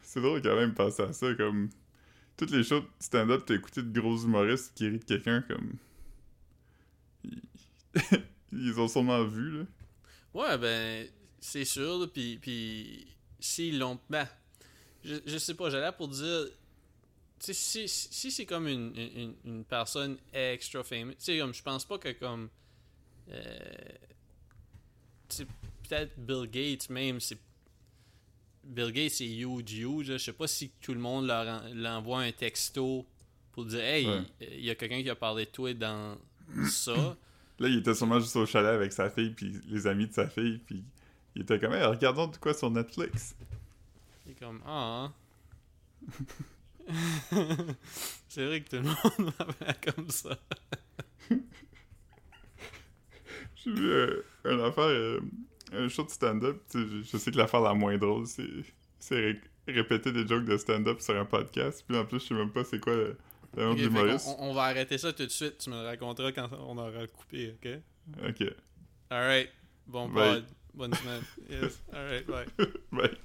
[0.02, 1.70] C'est drôle quand même penser à ça, comme...
[2.38, 5.74] Toutes les shows de stand-up, t'as écouté de gros humoristes qui rient de quelqu'un, comme...
[7.24, 7.42] Ils...
[8.52, 9.64] Ils ont sûrement vu, là.
[10.34, 11.08] Ouais, ben,
[11.42, 13.08] c'est sûr, puis, puis
[13.40, 14.00] s'ils l'ont...
[14.10, 14.28] Ben,
[15.04, 16.48] je, je sais pas, j'allais pour dire...
[17.40, 21.64] Si, si, si c'est comme une, une, une personne extra famous, tu sais, comme, je
[21.64, 22.50] pense pas que comme...
[23.32, 23.60] Euh,
[25.88, 27.38] peut-être Bill Gates même, c'est...
[28.64, 30.06] Bill Gates, c'est huge, huge.
[30.08, 33.06] Je sais pas si tout le monde leur en- l'envoie un texto
[33.54, 34.22] pour dire «Hey, Ouais.
[34.42, 36.18] il y a quelqu'un qui a parlé de toi dans
[36.70, 37.18] ça.»
[37.60, 40.30] Là, il était sûrement juste au chalet avec sa fille, puis les amis de sa
[40.30, 40.84] fille, puis
[41.36, 43.36] il était comme, hey, regardons de quoi sur Netflix.
[44.26, 45.12] Il est comme Ah.
[48.28, 50.38] c'est vrai que tout le monde m'appelle comme ça.
[53.56, 55.20] J'ai vu euh, une affaire, euh,
[55.74, 58.48] un show de stand-up, je, je sais que l'affaire la moins drôle, c'est
[59.00, 62.34] c'est ré- répéter des jokes de stand-up sur un podcast, puis en plus, je sais
[62.34, 63.18] même pas c'est quoi le,
[63.58, 64.26] le nom Ok, de fait l'humoriste.
[64.26, 65.58] qu'on- on, on va arrêter ça tout de suite.
[65.58, 67.70] Tu me le raconteras quand on aura coupé, ok?
[68.30, 68.44] Ok,
[69.10, 69.50] Alright.
[69.88, 70.42] Bon Bye.
[70.42, 70.46] pod.
[70.74, 71.26] Bonne semaine.
[71.50, 71.78] Yes.
[71.94, 72.46] Alright, bye.
[72.92, 73.16] bye.